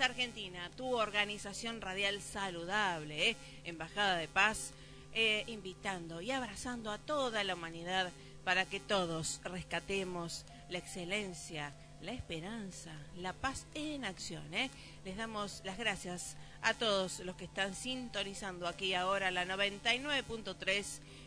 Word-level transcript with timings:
Argentina, 0.00 0.68
tu 0.76 0.96
organización 0.96 1.80
radial 1.80 2.20
saludable, 2.20 3.30
¿eh? 3.30 3.36
Embajada 3.64 4.16
de 4.16 4.26
Paz, 4.26 4.72
eh, 5.14 5.44
invitando 5.46 6.20
y 6.20 6.32
abrazando 6.32 6.90
a 6.90 6.98
toda 6.98 7.44
la 7.44 7.54
humanidad 7.54 8.10
para 8.44 8.64
que 8.64 8.80
todos 8.80 9.40
rescatemos 9.44 10.44
la 10.68 10.78
excelencia, 10.78 11.72
la 12.00 12.12
esperanza, 12.12 12.90
la 13.16 13.32
paz 13.32 13.66
en 13.74 14.04
acción. 14.04 14.52
¿eh? 14.52 14.68
Les 15.04 15.16
damos 15.16 15.62
las 15.64 15.78
gracias 15.78 16.36
a 16.62 16.74
todos 16.74 17.20
los 17.20 17.36
que 17.36 17.44
están 17.44 17.76
sintonizando 17.76 18.66
aquí 18.66 18.94
ahora 18.94 19.30
la 19.30 19.44
99.3 19.44 20.84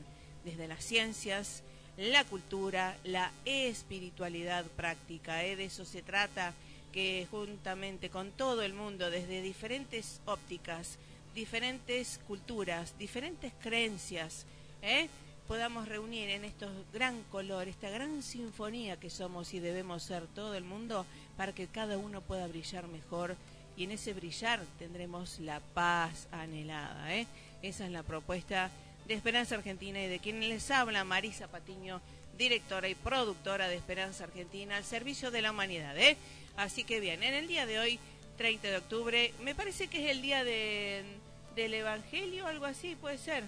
desde 0.44 0.67
las 0.67 0.83
ciencias, 0.83 1.61
la 1.97 2.23
cultura, 2.23 2.97
la 3.03 3.31
espiritualidad 3.45 4.66
práctica, 4.66 5.45
¿eh? 5.45 5.55
de 5.55 5.66
eso 5.66 5.85
se 5.85 6.01
trata, 6.01 6.55
que 6.91 7.28
juntamente 7.29 8.09
con 8.09 8.31
todo 8.31 8.63
el 8.63 8.73
mundo, 8.73 9.11
desde 9.11 9.44
diferentes 9.44 10.19
ópticas, 10.25 10.97
diferentes 11.35 12.19
culturas, 12.28 12.97
diferentes 12.97 13.53
creencias, 13.61 14.47
¿eh? 14.81 15.09
Podamos 15.47 15.88
reunir 15.88 16.30
en 16.30 16.44
estos 16.44 16.69
gran 16.91 17.24
color, 17.24 17.68
esta 17.68 17.90
gran 17.90 18.22
sinfonía 18.22 19.00
que 19.00 19.09
somos 19.09 19.53
y 19.53 19.59
debemos 19.59 20.03
ser 20.03 20.28
todo 20.28 20.56
el 20.56 20.63
mundo, 20.63 21.06
para 21.38 21.53
que 21.53 21.68
cada 21.68 21.97
uno 21.97 22.22
pueda 22.22 22.47
brillar 22.47 22.88
mejor 22.88 23.35
y 23.78 23.85
en 23.85 23.91
ese 23.91 24.13
brillar 24.13 24.59
tendremos 24.80 25.40
la 25.40 25.59
paz 25.59 26.28
anhelada. 26.31 27.16
¿eh? 27.16 27.28
Esa 27.62 27.85
es 27.85 27.91
la 27.91 28.03
propuesta 28.03 28.72
de 29.08 29.13
Esperanza 29.13 29.56
Argentina 29.56 30.03
y 30.03 30.08
de 30.08 30.19
quien 30.19 30.40
les 30.50 30.69
habla 30.72 31.03
Marisa 31.03 31.47
Patiño, 31.47 32.02
directora 32.38 32.90
y 32.90 32.96
productora 32.96 33.68
de 33.68 33.75
Esperanza 33.75 34.25
Argentina 34.25 34.75
al 34.75 34.84
servicio 34.84 35.31
de 35.31 35.41
la 35.41 35.52
humanidad. 35.52 35.97
¿eh? 35.97 36.18
Así 36.58 36.84
que 36.84 37.00
bien, 37.00 37.24
en 37.24 37.34
el 37.34 37.47
día 37.47 37.66
de 37.66 37.79
hoy, 37.79 38.00
30 38.38 38.68
de 38.68 38.78
octubre, 38.78 39.34
me 39.41 39.56
parece 39.56 39.88
que 39.88 40.03
es 40.03 40.12
el 40.12 40.22
día 40.22 40.44
de, 40.44 41.03
del 41.56 41.74
Evangelio, 41.74 42.47
algo 42.47 42.66
así, 42.66 42.96
puede 42.96 43.18
ser. 43.18 43.44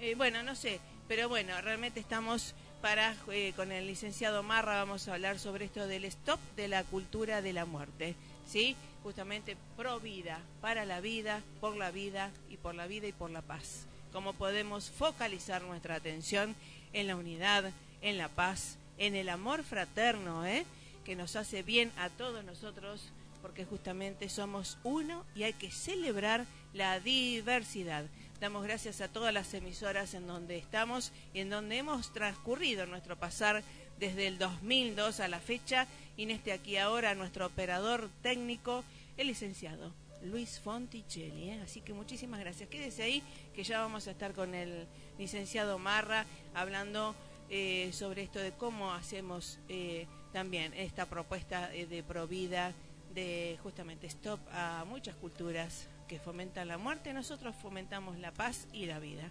Eh, 0.00 0.14
bueno, 0.14 0.42
no 0.42 0.54
sé. 0.54 0.78
Pero 1.06 1.28
bueno, 1.28 1.60
realmente 1.60 2.00
estamos 2.00 2.54
para, 2.80 3.14
eh, 3.30 3.52
con 3.56 3.72
el 3.72 3.86
licenciado 3.86 4.42
Marra, 4.42 4.76
vamos 4.76 5.06
a 5.06 5.14
hablar 5.14 5.38
sobre 5.38 5.66
esto 5.66 5.86
del 5.86 6.04
stop 6.06 6.40
de 6.56 6.68
la 6.68 6.82
cultura 6.84 7.42
de 7.42 7.52
la 7.52 7.66
muerte, 7.66 8.14
¿sí? 8.46 8.74
Justamente 9.02 9.56
pro 9.76 10.00
vida, 10.00 10.40
para 10.62 10.86
la 10.86 11.00
vida, 11.00 11.42
por 11.60 11.76
la 11.76 11.90
vida 11.90 12.30
y 12.48 12.56
por 12.56 12.74
la 12.74 12.86
vida 12.86 13.06
y 13.06 13.12
por 13.12 13.30
la 13.30 13.42
paz. 13.42 13.86
Cómo 14.12 14.32
podemos 14.32 14.90
focalizar 14.90 15.62
nuestra 15.62 15.96
atención 15.96 16.54
en 16.94 17.06
la 17.06 17.16
unidad, 17.16 17.70
en 18.00 18.16
la 18.16 18.28
paz, 18.28 18.78
en 18.96 19.14
el 19.14 19.28
amor 19.28 19.62
fraterno, 19.62 20.46
¿eh? 20.46 20.64
que 21.04 21.16
nos 21.16 21.36
hace 21.36 21.62
bien 21.62 21.92
a 21.98 22.08
todos 22.08 22.44
nosotros, 22.44 23.12
porque 23.42 23.66
justamente 23.66 24.30
somos 24.30 24.78
uno 24.84 25.26
y 25.34 25.42
hay 25.42 25.52
que 25.52 25.70
celebrar 25.70 26.46
la 26.74 27.00
diversidad. 27.00 28.04
Damos 28.40 28.64
gracias 28.64 29.00
a 29.00 29.08
todas 29.08 29.32
las 29.32 29.54
emisoras 29.54 30.12
en 30.12 30.26
donde 30.26 30.58
estamos 30.58 31.12
y 31.32 31.38
en 31.40 31.48
donde 31.48 31.78
hemos 31.78 32.12
transcurrido 32.12 32.84
nuestro 32.84 33.16
pasar 33.16 33.62
desde 33.98 34.26
el 34.26 34.38
2002 34.38 35.20
a 35.20 35.28
la 35.28 35.38
fecha 35.38 35.86
y 36.16 36.24
en 36.24 36.32
este 36.32 36.52
aquí 36.52 36.76
ahora 36.76 37.14
nuestro 37.14 37.46
operador 37.46 38.10
técnico, 38.22 38.84
el 39.16 39.28
licenciado 39.28 39.92
Luis 40.24 40.60
Fonticelli. 40.60 41.50
¿eh? 41.50 41.60
Así 41.62 41.80
que 41.80 41.92
muchísimas 41.92 42.40
gracias. 42.40 42.68
Quédese 42.68 43.04
ahí 43.04 43.22
que 43.54 43.62
ya 43.62 43.80
vamos 43.80 44.08
a 44.08 44.10
estar 44.10 44.32
con 44.32 44.54
el 44.54 44.86
licenciado 45.16 45.78
Marra 45.78 46.26
hablando 46.54 47.14
eh, 47.50 47.90
sobre 47.92 48.22
esto 48.22 48.40
de 48.40 48.52
cómo 48.52 48.92
hacemos 48.92 49.60
eh, 49.68 50.06
también 50.32 50.74
esta 50.74 51.06
propuesta 51.06 51.68
de 51.68 52.02
Provida 52.02 52.72
de 53.14 53.58
justamente 53.62 54.08
stop 54.08 54.40
a 54.50 54.84
muchas 54.88 55.14
culturas 55.14 55.86
que 56.14 56.20
fomentan 56.20 56.68
la 56.68 56.78
muerte, 56.78 57.12
nosotros 57.12 57.56
fomentamos 57.56 58.16
la 58.18 58.30
paz 58.30 58.68
y 58.72 58.86
la 58.86 59.00
vida. 59.00 59.24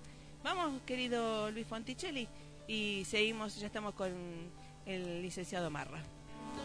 Vamos, 0.43 0.81
querido 0.85 1.49
Luis 1.49 1.65
Fonticelli, 1.65 2.27
y 2.67 3.03
seguimos, 3.05 3.55
ya 3.57 3.67
estamos 3.67 3.93
con 3.93 4.11
el 4.85 5.21
licenciado 5.21 5.69
Marra. 5.69 6.03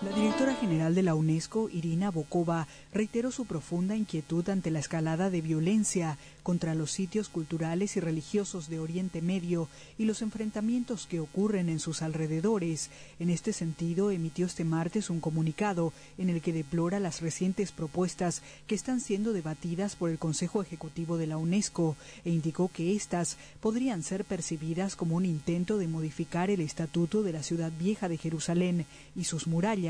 La 0.01 0.13
directora 0.13 0.55
general 0.55 0.95
de 0.95 1.03
la 1.03 1.17
UNESCO, 1.17 1.69
Irina 1.71 2.13
Bokova, 2.13 2.69
reiteró 2.95 3.33
su 3.33 3.47
profunda 3.47 3.97
inquietud 3.97 4.49
ante 4.49 4.71
la 4.71 4.79
escalada 4.79 5.29
de 5.29 5.41
violencia 5.41 6.19
contra 6.45 6.77
los 6.77 6.93
sitios 6.93 7.29
culturales 7.29 7.97
y 7.97 8.01
religiosos 8.01 8.69
de 8.69 8.79
Oriente 8.79 9.23
Medio 9.23 9.69
y 9.99 10.05
los 10.05 10.23
enfrentamientos 10.23 11.09
que 11.09 11.19
ocurren 11.19 11.69
en 11.69 11.81
sus 11.81 12.01
alrededores. 12.01 12.91
En 13.19 13.29
este 13.29 13.53
sentido, 13.53 14.13
emitió 14.13 14.47
este 14.47 14.65
martes 14.65 15.11
un 15.11 15.19
comunicado 15.19 15.93
en 16.17 16.31
el 16.31 16.43
que 16.43 16.53
deplora 16.53 17.01
las 17.01 17.21
recientes 17.21 17.73
propuestas 17.73 18.43
que 18.69 18.77
están 18.77 19.01
siendo 19.01 19.33
debatidas 19.33 19.97
por 19.97 20.11
el 20.11 20.19
Consejo 20.19 20.63
Ejecutivo 20.63 21.19
de 21.19 21.27
la 21.27 21.39
UNESCO 21.39 21.97
e 22.25 22.31
indicó 22.31 22.71
que 22.73 22.95
éstas 22.95 23.37
podrían 23.61 24.05
ser 24.05 24.25
percibidas 24.25 24.95
como 24.95 25.17
un 25.17 25.27
intento 25.27 25.77
de 25.77 25.89
modificar 25.89 26.51
el 26.51 26.61
estatuto 26.61 27.25
de 27.25 27.33
la 27.33 27.43
ciudad 27.43 27.73
vieja 27.77 28.09
de 28.09 28.17
Jerusalén 28.17 28.87
y 29.17 29.25
sus 29.25 29.49
murallas. 29.49 29.88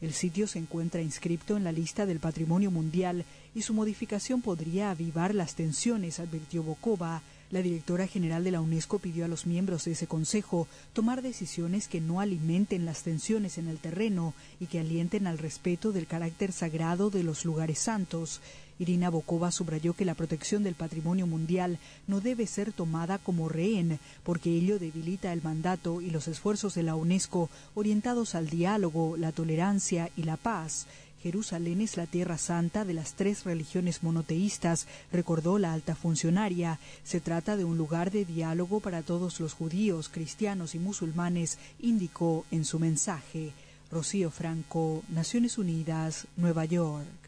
El 0.00 0.12
sitio 0.12 0.46
se 0.46 0.58
encuentra 0.58 1.02
inscripto 1.02 1.56
en 1.56 1.64
la 1.64 1.72
lista 1.72 2.06
del 2.06 2.20
Patrimonio 2.20 2.70
Mundial 2.70 3.24
y 3.54 3.62
su 3.62 3.74
modificación 3.74 4.42
podría 4.42 4.90
avivar 4.90 5.34
las 5.34 5.54
tensiones, 5.54 6.18
advirtió 6.20 6.62
Bokova. 6.62 7.22
La 7.50 7.62
directora 7.62 8.06
general 8.06 8.42
de 8.42 8.50
la 8.50 8.60
UNESCO 8.60 8.98
pidió 8.98 9.24
a 9.24 9.28
los 9.28 9.46
miembros 9.46 9.84
de 9.84 9.92
ese 9.92 10.06
consejo 10.06 10.66
tomar 10.92 11.22
decisiones 11.22 11.88
que 11.88 12.00
no 12.00 12.20
alimenten 12.20 12.84
las 12.84 13.02
tensiones 13.02 13.58
en 13.58 13.68
el 13.68 13.78
terreno 13.78 14.34
y 14.58 14.66
que 14.66 14.80
alienten 14.80 15.26
al 15.26 15.38
respeto 15.38 15.92
del 15.92 16.06
carácter 16.06 16.52
sagrado 16.52 17.10
de 17.10 17.22
los 17.22 17.44
lugares 17.44 17.78
santos. 17.78 18.40
Irina 18.78 19.10
Bokova 19.10 19.52
subrayó 19.52 19.94
que 19.94 20.04
la 20.04 20.14
protección 20.14 20.64
del 20.64 20.74
patrimonio 20.74 21.26
mundial 21.26 21.78
no 22.06 22.20
debe 22.20 22.46
ser 22.46 22.72
tomada 22.72 23.18
como 23.18 23.48
rehén, 23.48 24.00
porque 24.22 24.50
ello 24.50 24.78
debilita 24.78 25.32
el 25.32 25.42
mandato 25.42 26.00
y 26.00 26.10
los 26.10 26.28
esfuerzos 26.28 26.74
de 26.74 26.82
la 26.82 26.96
UNESCO 26.96 27.50
orientados 27.74 28.34
al 28.34 28.48
diálogo, 28.48 29.16
la 29.16 29.32
tolerancia 29.32 30.10
y 30.16 30.24
la 30.24 30.36
paz. 30.36 30.86
Jerusalén 31.24 31.80
es 31.80 31.96
la 31.96 32.06
tierra 32.06 32.36
santa 32.36 32.84
de 32.84 32.92
las 32.92 33.14
tres 33.14 33.44
religiones 33.44 34.02
monoteístas, 34.02 34.86
recordó 35.10 35.58
la 35.58 35.72
alta 35.72 35.94
funcionaria. 35.94 36.78
Se 37.02 37.18
trata 37.18 37.56
de 37.56 37.64
un 37.64 37.78
lugar 37.78 38.10
de 38.10 38.26
diálogo 38.26 38.80
para 38.80 39.00
todos 39.00 39.40
los 39.40 39.54
judíos, 39.54 40.10
cristianos 40.10 40.74
y 40.74 40.78
musulmanes, 40.78 41.58
indicó 41.80 42.44
en 42.50 42.66
su 42.66 42.78
mensaje. 42.78 43.52
Rocío 43.90 44.30
Franco, 44.30 45.02
Naciones 45.08 45.56
Unidas, 45.56 46.26
Nueva 46.36 46.66
York. 46.66 47.23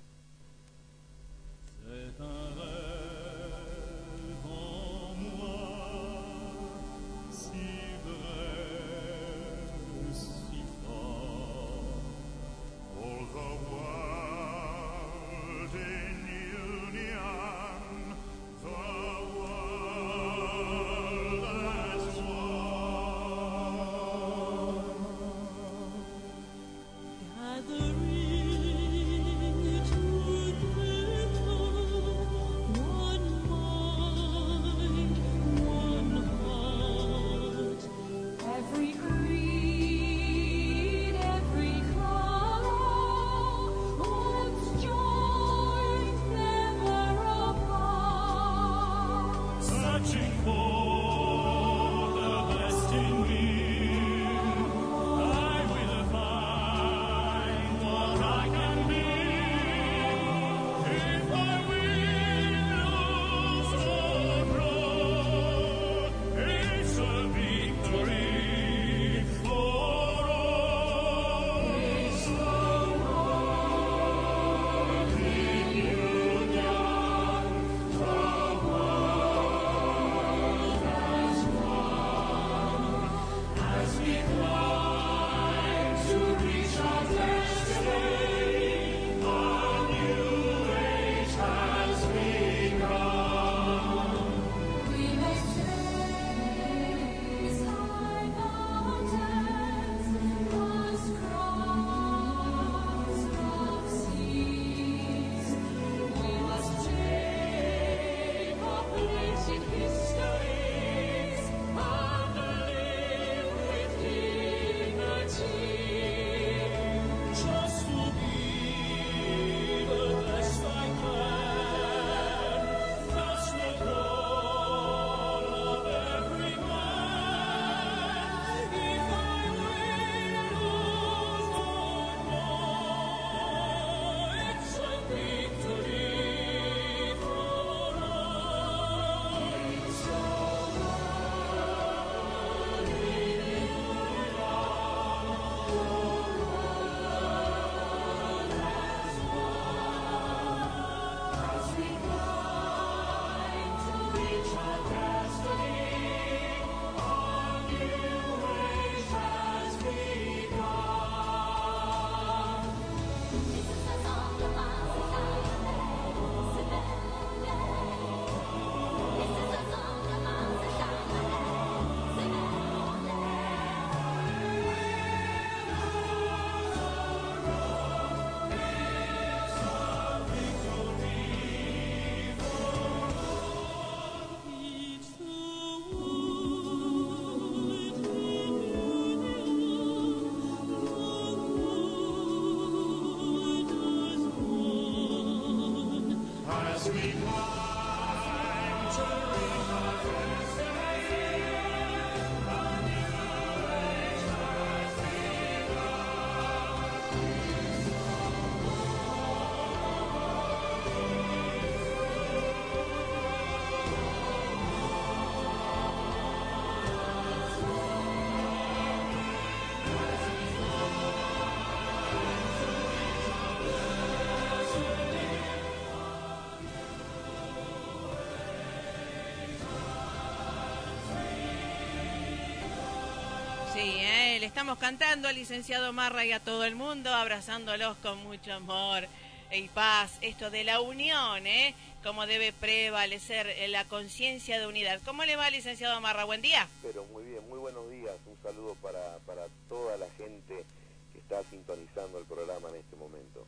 Estamos 234.56 234.78
cantando 234.78 235.28
al 235.28 235.34
licenciado 235.34 235.92
Marra 235.92 236.24
y 236.24 236.32
a 236.32 236.40
todo 236.40 236.64
el 236.64 236.76
mundo, 236.76 237.12
abrazándolos 237.12 237.94
con 237.98 238.16
mucho 238.24 238.54
amor 238.54 239.06
y 239.52 239.68
paz. 239.68 240.16
Esto 240.22 240.48
de 240.48 240.64
la 240.64 240.80
unión, 240.80 241.46
¿eh? 241.46 241.74
Cómo 242.02 242.26
debe 242.26 242.54
prevalecer 242.54 243.54
la 243.68 243.84
conciencia 243.84 244.58
de 244.58 244.66
unidad. 244.66 245.02
¿Cómo 245.04 245.26
le 245.26 245.36
va, 245.36 245.50
licenciado 245.50 246.00
Marra? 246.00 246.24
Buen 246.24 246.40
día. 246.40 246.66
Pero 246.80 247.04
muy 247.12 247.24
bien, 247.24 247.46
muy 247.50 247.58
buenos 247.58 247.90
días. 247.90 248.14
Un 248.24 248.42
saludo 248.42 248.74
para, 248.76 249.18
para 249.26 249.42
toda 249.68 249.98
la 249.98 250.06
gente 250.16 250.64
que 251.12 251.18
está 251.18 251.42
sintonizando 251.50 252.18
el 252.18 252.24
programa 252.24 252.70
en 252.70 252.76
este 252.76 252.96
momento. 252.96 253.46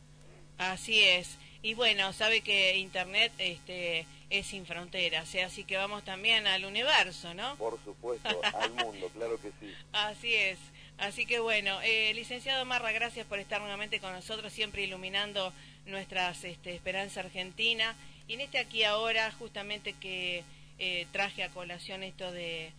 Así 0.59 1.03
es. 1.03 1.39
Y 1.63 1.73
bueno, 1.73 2.13
sabe 2.13 2.43
que 2.43 2.77
Internet 2.77 3.33
este, 3.39 4.07
es 4.29 4.47
sin 4.47 4.67
fronteras, 4.67 5.35
¿eh? 5.35 5.43
así 5.43 5.65
que 5.65 5.79
vamos 5.79 6.05
también 6.05 6.47
al 6.47 6.67
universo, 6.67 7.33
¿no? 7.33 7.57
Por 7.57 7.83
supuesto, 7.83 8.41
al 8.43 8.73
mundo, 8.73 9.09
claro 9.15 9.41
que 9.41 9.53
sí. 9.59 9.73
Así 9.93 10.35
es. 10.35 10.59
Así 10.99 11.27
que 11.27 11.39
bueno, 11.39 11.81
eh, 11.83 12.13
licenciado 12.15 12.65
Marra, 12.65 12.93
gracias 12.93 13.27
por 13.27 13.39
estar 13.39 13.61
nuevamente 13.61 14.01
con 14.01 14.13
nosotros, 14.13 14.53
siempre 14.53 14.83
iluminando 14.83 15.53
nuestras 15.87 16.45
este, 16.45 16.75
esperanza 16.75 17.21
argentina. 17.21 17.95
Y 18.27 18.35
en 18.35 18.41
este 18.41 18.59
aquí 18.59 18.85
ahora, 18.85 19.31
justamente 19.33 19.95
que 19.95 20.45
eh, 20.79 21.07
traje 21.13 21.43
a 21.43 21.51
colación 21.51 22.03
esto 22.03 22.31
de, 22.33 22.73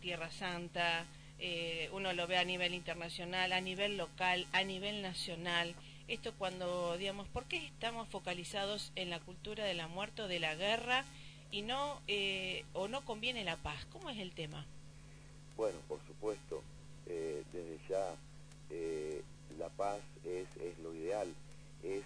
Tierra 0.00 0.30
Santa, 0.30 1.06
eh, 1.38 1.88
uno 1.92 2.12
lo 2.12 2.26
ve 2.26 2.36
a 2.36 2.44
nivel 2.44 2.74
internacional, 2.74 3.52
a 3.52 3.60
nivel 3.60 3.96
local, 3.96 4.46
a 4.52 4.62
nivel 4.62 5.00
nacional 5.00 5.74
esto 6.08 6.32
cuando, 6.38 6.96
digamos, 6.96 7.28
¿por 7.28 7.44
qué 7.44 7.58
estamos 7.58 8.08
focalizados 8.08 8.92
en 8.96 9.10
la 9.10 9.20
cultura 9.20 9.64
de 9.64 9.74
la 9.74 9.88
muerte 9.88 10.22
o 10.22 10.28
de 10.28 10.40
la 10.40 10.54
guerra 10.54 11.04
y 11.50 11.60
no, 11.60 12.00
eh, 12.08 12.64
o 12.72 12.88
no 12.88 13.04
conviene 13.04 13.44
la 13.44 13.56
paz? 13.56 13.84
¿Cómo 13.92 14.08
es 14.08 14.18
el 14.18 14.32
tema? 14.32 14.64
Bueno, 15.56 15.78
por 15.86 16.00
supuesto, 16.06 16.62
eh, 17.08 17.42
desde 17.52 17.78
ya 17.88 18.14
eh, 18.70 19.22
la 19.58 19.68
paz 19.70 20.00
es, 20.24 20.46
es 20.62 20.78
lo 20.80 20.94
ideal, 20.94 21.32
es 21.82 22.04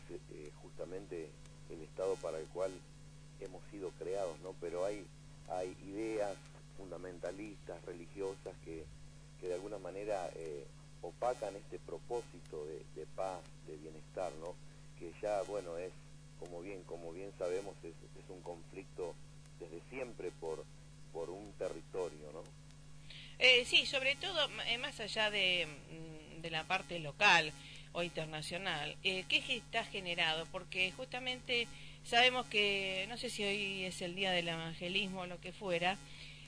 justamente 0.62 1.28
el 1.70 1.82
estado 1.82 2.16
para 2.16 2.38
el 2.38 2.46
cual 2.46 2.72
hemos 3.40 3.62
sido 3.70 3.90
creados, 3.98 4.38
¿no? 4.42 4.54
Pero 4.60 4.84
hay, 4.84 5.04
hay 5.48 5.76
ideas 5.86 6.36
fundamentalistas, 6.76 7.84
religiosas, 7.84 8.54
que, 8.64 8.84
que 9.40 9.48
de 9.48 9.54
alguna 9.54 9.78
manera 9.78 10.30
opacan 11.02 11.54
este 11.56 11.78
propósito 11.80 12.64
de, 12.94 13.06
paz, 13.16 13.40
de 13.66 13.76
bienestar, 13.76 14.32
¿no? 14.40 14.54
Que 14.98 15.12
ya, 15.20 15.42
bueno, 15.42 15.76
es, 15.76 15.92
como 16.38 16.62
bien, 16.62 16.82
como 16.84 17.12
bien 17.12 17.32
sabemos, 17.38 17.74
es, 17.82 17.92
un 18.28 18.40
conflicto 18.40 19.14
desde 19.60 19.80
siempre 19.90 20.30
por. 20.40 20.64
Sí, 23.64 23.86
sobre 23.86 24.16
todo, 24.16 24.48
eh, 24.66 24.78
más 24.78 24.98
allá 24.98 25.30
de, 25.30 25.66
mm, 25.66 26.42
de, 26.42 26.50
la 26.50 26.64
parte 26.64 26.98
local 26.98 27.52
o 27.92 28.02
internacional, 28.02 28.96
eh, 29.04 29.24
¿qué 29.28 29.42
está 29.48 29.84
generado? 29.84 30.46
Porque 30.46 30.92
justamente 30.96 31.68
sabemos 32.04 32.46
que, 32.46 33.06
no 33.08 33.16
sé 33.16 33.30
si 33.30 33.44
hoy 33.44 33.84
es 33.84 34.02
el 34.02 34.14
día 34.14 34.32
del 34.32 34.48
evangelismo 34.48 35.20
o 35.20 35.26
lo 35.26 35.40
que 35.40 35.52
fuera, 35.52 35.96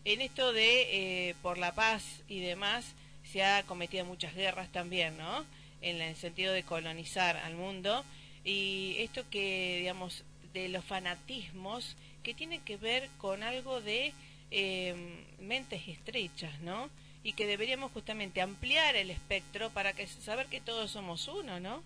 en 0.04 0.20
esto 0.20 0.52
de 0.52 1.28
eh, 1.28 1.34
por 1.40 1.56
la 1.58 1.74
paz 1.74 2.22
y 2.28 2.40
demás, 2.40 2.94
se 3.24 3.44
ha 3.44 3.62
cometido 3.62 4.04
muchas 4.04 4.34
guerras 4.34 4.70
también, 4.72 5.16
¿no? 5.16 5.44
En 5.82 6.00
el 6.02 6.16
sentido 6.16 6.52
de 6.52 6.64
colonizar 6.64 7.36
al 7.36 7.54
mundo. 7.54 8.04
Y 8.44 8.96
esto 8.98 9.24
que, 9.30 9.78
digamos, 9.78 10.24
de 10.52 10.68
los 10.68 10.84
fanatismos 10.84 11.96
que 12.22 12.34
tiene 12.34 12.60
que 12.60 12.76
ver 12.76 13.08
con 13.18 13.42
algo 13.42 13.80
de 13.80 14.12
em, 14.50 15.24
mentes 15.40 15.86
estrechas, 15.88 16.60
¿no? 16.60 16.90
Y 17.24 17.32
que 17.32 17.48
deberíamos 17.48 17.90
justamente 17.90 18.40
ampliar 18.40 18.94
el 18.94 19.10
espectro 19.10 19.70
para 19.70 19.92
que 19.94 20.06
saber 20.06 20.46
que 20.46 20.60
todos 20.60 20.92
somos 20.92 21.26
uno, 21.26 21.58
¿no? 21.58 21.82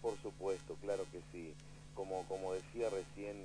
Por 0.00 0.16
supuesto, 0.22 0.76
claro 0.80 1.04
que 1.12 1.20
sí. 1.32 1.52
Como, 1.94 2.24
como 2.28 2.54
decía 2.54 2.88
recién, 2.88 3.36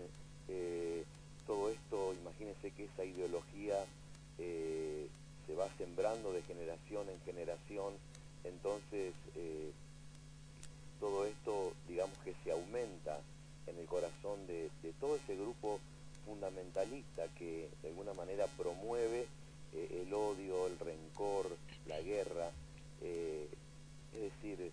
eh, 0.48 1.04
todo 1.46 1.70
esto, 1.70 2.14
imagínense 2.22 2.72
que 2.72 2.86
esa 2.86 3.04
ideología 3.04 3.76
eh, 4.38 5.08
se 5.48 5.56
va 5.56 5.68
sembrando 5.78 6.32
de 6.32 6.42
generación 6.44 7.10
en 7.10 7.20
generación, 7.26 7.94
entonces 8.44 9.14
eh, 9.36 9.72
todo 11.00 11.26
esto, 11.26 11.74
digamos 11.88 12.18
que 12.24 12.34
se 12.44 12.52
aumenta 12.52 13.20
en 13.68 13.78
el 13.78 13.86
corazón 13.86 14.46
de, 14.48 14.70
todo 15.00 15.16
ese 15.16 15.36
grupo 15.36 15.80
fundamentalista 16.26 17.24
que 17.38 17.70
de 17.82 17.90
alguna 17.90 18.14
manera 18.14 18.46
promueve 18.58 19.26
eh, 19.74 20.04
el 20.06 20.14
odio, 20.14 20.68
el 20.68 20.80
rencor, 20.80 21.48
la 21.88 22.00
guerra. 22.02 22.52
Eh, 23.02 23.48
es 24.14 24.22
decir, 24.22 24.72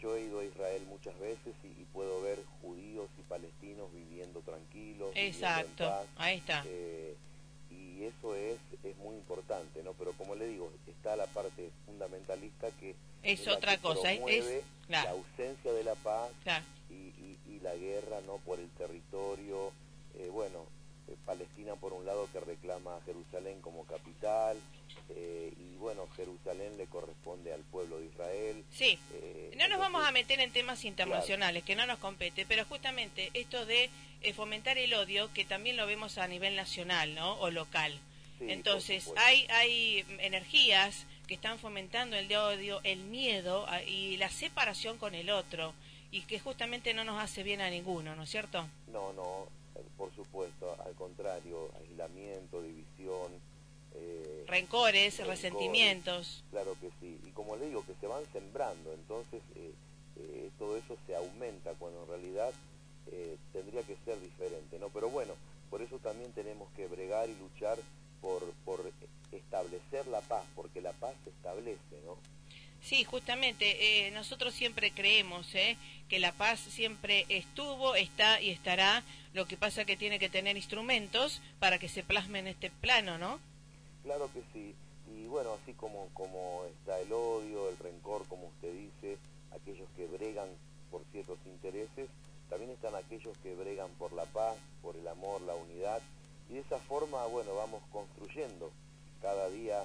yo 0.00 0.16
he 0.16 0.22
ido 0.22 0.40
a 0.40 0.44
Israel 0.44 0.86
muchas 1.10 1.20
veces 1.20 1.54
y, 1.64 1.84
puedo 1.92 2.22
ver 2.22 2.38
judíos 2.62 3.08
y 3.18 3.22
palestinos 3.22 3.92
viviendo 3.92 4.40
tranquilos. 4.40 5.10
Exacto, 5.14 5.92
ahí 6.16 6.38
está 6.38 6.64
y 7.70 8.04
eso 8.04 8.34
es, 8.34 8.58
es 8.82 8.96
muy 8.98 9.14
importante, 9.14 9.82
¿no? 9.82 9.92
Pero 9.92 10.12
como 10.12 10.34
le 10.34 10.46
digo, 10.46 10.70
está 10.86 11.16
la 11.16 11.26
parte 11.26 11.70
fundamentalista 11.86 12.70
que 12.72 12.94
es, 13.22 13.46
otra 13.48 13.78
cosa, 13.78 14.12
es 14.12 14.64
la 14.88 15.02
ausencia 15.10 15.72
de 15.72 15.84
la 15.84 15.94
paz 15.96 16.30
y, 16.88 16.94
y, 17.46 17.60
la 17.60 17.74
guerra, 17.76 18.20
¿no? 18.26 18.38
Por 18.38 18.58
el 18.58 18.70
territorio, 18.70 19.70
eh, 20.18 20.30
bueno, 20.32 20.64
eh, 21.08 21.16
Palestina 21.26 21.76
por 21.76 21.92
un 21.92 22.06
lado 22.06 22.26
que 22.32 22.40
reclama 22.40 22.96
a 22.96 23.00
Jerusalén 23.02 23.60
como 23.60 23.84
capital, 23.84 24.56
eh, 25.16 25.52
y 25.56 25.76
bueno, 25.76 26.06
Jerusalén 26.16 26.76
le 26.76 26.86
corresponde 26.86 27.52
al 27.52 27.62
pueblo 27.62 27.98
de 27.98 28.06
Israel. 28.06 28.64
Sí, 28.70 28.98
eh, 29.12 29.54
no 29.56 29.68
nos 29.68 29.78
vamos 29.78 30.04
a 30.04 30.12
meter 30.12 30.40
en 30.40 30.52
temas 30.52 30.84
internacionales 30.84 31.64
que 31.64 31.76
no 31.76 31.86
nos 31.86 31.98
compete, 31.98 32.46
pero 32.46 32.64
justamente 32.64 33.30
esto 33.34 33.66
de 33.66 33.90
eh, 34.22 34.32
fomentar 34.32 34.78
el 34.78 34.92
odio, 34.94 35.32
que 35.32 35.44
también 35.44 35.76
lo 35.76 35.86
vemos 35.86 36.18
a 36.18 36.28
nivel 36.28 36.56
nacional, 36.56 37.14
¿no? 37.14 37.34
O 37.40 37.50
local. 37.50 37.98
Entonces, 38.40 39.12
hay, 39.16 39.46
hay 39.50 40.04
energías 40.18 41.06
que 41.26 41.34
están 41.34 41.58
fomentando 41.58 42.16
el 42.16 42.26
de 42.26 42.38
odio, 42.38 42.80
el 42.84 43.00
miedo 43.00 43.66
y 43.86 44.16
la 44.16 44.30
separación 44.30 44.96
con 44.96 45.14
el 45.14 45.28
otro, 45.28 45.74
y 46.10 46.22
que 46.22 46.40
justamente 46.40 46.94
no 46.94 47.04
nos 47.04 47.22
hace 47.22 47.42
bien 47.42 47.60
a 47.60 47.68
ninguno, 47.68 48.16
¿no 48.16 48.22
es 48.22 48.30
cierto? 48.30 48.66
No, 48.90 49.12
no, 49.12 49.46
por 49.98 50.14
supuesto, 50.14 50.74
al 50.84 50.94
contrario, 50.94 51.70
aislamiento, 51.82 52.62
división, 52.62 53.30
eh, 53.94 54.44
rencores, 54.46 55.24
resentimientos. 55.26 56.44
Claro 56.50 56.76
que 56.80 56.90
sí, 57.00 57.18
y 57.26 57.30
como 57.30 57.56
le 57.56 57.66
digo, 57.66 57.84
que 57.84 57.94
se 58.00 58.06
van 58.06 58.22
sembrando, 58.32 58.92
entonces 58.92 59.42
eh, 59.56 59.72
eh, 60.16 60.50
todo 60.58 60.76
eso 60.76 60.96
se 61.06 61.16
aumenta 61.16 61.72
cuando 61.78 62.02
en 62.02 62.08
realidad 62.08 62.52
tendría 63.52 63.82
que 63.82 63.96
ser 64.04 64.20
diferente, 64.20 64.78
¿no? 64.78 64.88
Pero 64.90 65.10
bueno, 65.10 65.34
por 65.68 65.82
eso 65.82 65.98
también 65.98 66.30
tenemos 66.32 66.68
que 66.76 66.86
bregar 66.86 67.28
y 67.28 67.34
luchar 67.34 67.76
por, 68.20 68.44
por 68.64 68.88
establecer 69.32 70.06
la 70.06 70.20
paz, 70.20 70.44
porque 70.54 70.80
la 70.80 70.92
paz 70.92 71.14
se 71.24 71.30
establece, 71.30 72.00
¿no? 72.04 72.16
Sí, 72.80 73.02
justamente, 73.02 74.08
nosotros 74.12 74.54
siempre 74.54 74.92
creemos 74.92 75.48
que 76.08 76.18
la 76.20 76.30
paz 76.30 76.60
siempre 76.60 77.26
estuvo, 77.28 77.96
está 77.96 78.40
y 78.40 78.50
estará, 78.50 79.02
lo 79.34 79.46
que 79.48 79.56
pasa 79.56 79.84
que 79.84 79.96
tiene 79.96 80.20
que 80.20 80.28
tener 80.28 80.56
instrumentos 80.56 81.42
para 81.58 81.80
que 81.80 81.88
se 81.88 82.04
plasme 82.04 82.38
en 82.38 82.46
este 82.46 82.70
plano, 82.70 83.18
¿no? 83.18 83.40
Claro 84.02 84.30
que 84.32 84.42
sí. 84.52 84.74
Y 85.06 85.26
bueno, 85.26 85.54
así 85.60 85.72
como, 85.74 86.08
como 86.14 86.64
está 86.66 86.98
el 87.00 87.12
odio, 87.12 87.68
el 87.68 87.78
rencor, 87.78 88.26
como 88.28 88.48
usted 88.48 88.72
dice, 88.72 89.18
aquellos 89.50 89.88
que 89.96 90.06
bregan 90.06 90.48
por 90.90 91.02
ciertos 91.12 91.38
intereses, 91.46 92.08
también 92.48 92.70
están 92.70 92.94
aquellos 92.94 93.36
que 93.38 93.54
bregan 93.54 93.90
por 93.98 94.12
la 94.12 94.24
paz, 94.26 94.56
por 94.82 94.96
el 94.96 95.06
amor, 95.08 95.40
la 95.42 95.54
unidad. 95.54 96.00
Y 96.48 96.54
de 96.54 96.60
esa 96.60 96.78
forma, 96.78 97.24
bueno, 97.26 97.54
vamos 97.54 97.82
construyendo 97.92 98.70
cada 99.22 99.48
día 99.50 99.84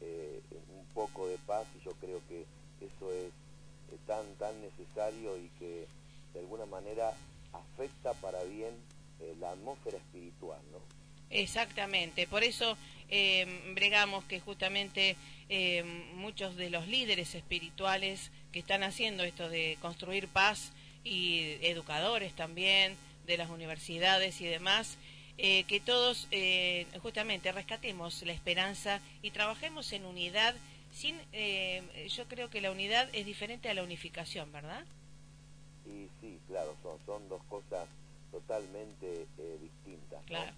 eh, 0.00 0.40
un 0.78 0.86
poco 0.94 1.28
de 1.28 1.38
paz 1.38 1.66
y 1.78 1.84
yo 1.84 1.92
creo 2.00 2.20
que 2.28 2.44
eso 2.80 3.12
es 3.12 3.32
eh, 3.92 3.98
tan, 4.06 4.24
tan 4.34 4.60
necesario 4.60 5.36
y 5.38 5.48
que 5.58 5.86
de 6.32 6.40
alguna 6.40 6.66
manera 6.66 7.12
afecta 7.52 8.12
para 8.14 8.42
bien 8.44 8.74
eh, 9.20 9.34
la 9.40 9.52
atmósfera 9.52 9.98
espiritual, 9.98 10.60
¿no? 10.72 10.78
Exactamente, 11.30 12.26
por 12.28 12.44
eso 12.44 12.76
eh, 13.08 13.72
bregamos 13.74 14.24
que 14.24 14.40
justamente 14.40 15.16
eh, 15.48 15.84
muchos 16.14 16.56
de 16.56 16.70
los 16.70 16.88
líderes 16.88 17.34
espirituales 17.34 18.32
que 18.52 18.58
están 18.58 18.82
haciendo 18.82 19.22
esto 19.22 19.48
de 19.48 19.78
construir 19.80 20.28
paz 20.28 20.72
y 21.04 21.58
educadores 21.62 22.34
también 22.34 22.96
de 23.26 23.36
las 23.36 23.50
universidades 23.50 24.40
y 24.40 24.46
demás, 24.46 24.98
eh, 25.38 25.64
que 25.64 25.80
todos 25.80 26.26
eh, 26.30 26.86
justamente 27.00 27.52
rescatemos 27.52 28.22
la 28.22 28.32
esperanza 28.32 29.00
y 29.22 29.30
trabajemos 29.30 29.92
en 29.92 30.04
unidad. 30.04 30.54
Sin, 30.92 31.16
yo 32.08 32.26
creo 32.26 32.48
que 32.48 32.62
la 32.62 32.70
unidad 32.70 33.10
es 33.12 33.26
diferente 33.26 33.68
a 33.68 33.74
la 33.74 33.82
unificación, 33.82 34.50
¿verdad? 34.50 34.82
Sí, 35.84 36.08
sí, 36.22 36.38
claro, 36.48 36.74
son, 36.82 36.98
son 37.04 37.28
dos 37.28 37.42
cosas 37.50 37.86
totalmente 38.30 39.26
distintas. 39.60 40.24
Claro 40.24 40.52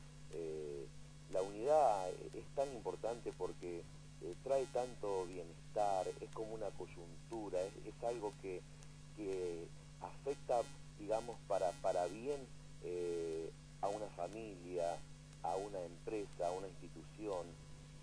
la 1.38 1.42
unidad 1.44 2.08
es 2.34 2.44
tan 2.56 2.68
importante 2.74 3.32
porque 3.38 3.78
eh, 4.22 4.34
trae 4.42 4.66
tanto 4.72 5.24
bienestar, 5.26 6.08
es 6.20 6.28
como 6.34 6.54
una 6.54 6.66
coyuntura, 6.70 7.60
es, 7.62 8.04
algo 8.04 8.32
que, 8.42 8.60
afecta, 10.00 10.62
digamos, 10.98 11.36
para, 11.46 11.70
para 11.82 12.06
bien 12.06 12.40
eh, 12.82 13.50
a 13.80 13.88
una 13.88 14.06
familia, 14.16 14.96
a 15.44 15.54
una 15.54 15.80
empresa, 15.80 16.48
a 16.48 16.50
una 16.50 16.66
institución, 16.66 17.46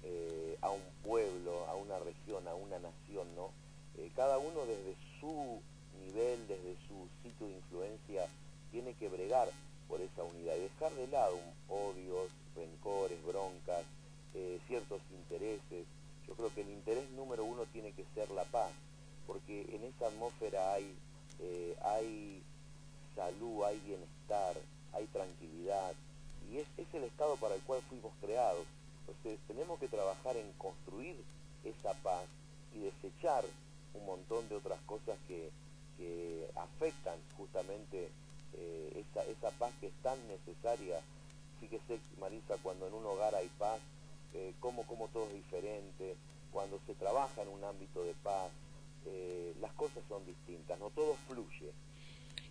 eh, 0.04 0.58
a 0.62 0.70
un 0.70 0.84
pueblo, 1.04 1.66
a 1.68 1.76
una 1.76 2.00
región, 2.00 2.48
a 2.48 2.56
una 2.56 2.80
nación, 2.80 3.28
¿no? 3.36 3.50
cada 4.16 4.38
uno 4.38 4.66
desde 4.66 4.96
su 5.20 5.55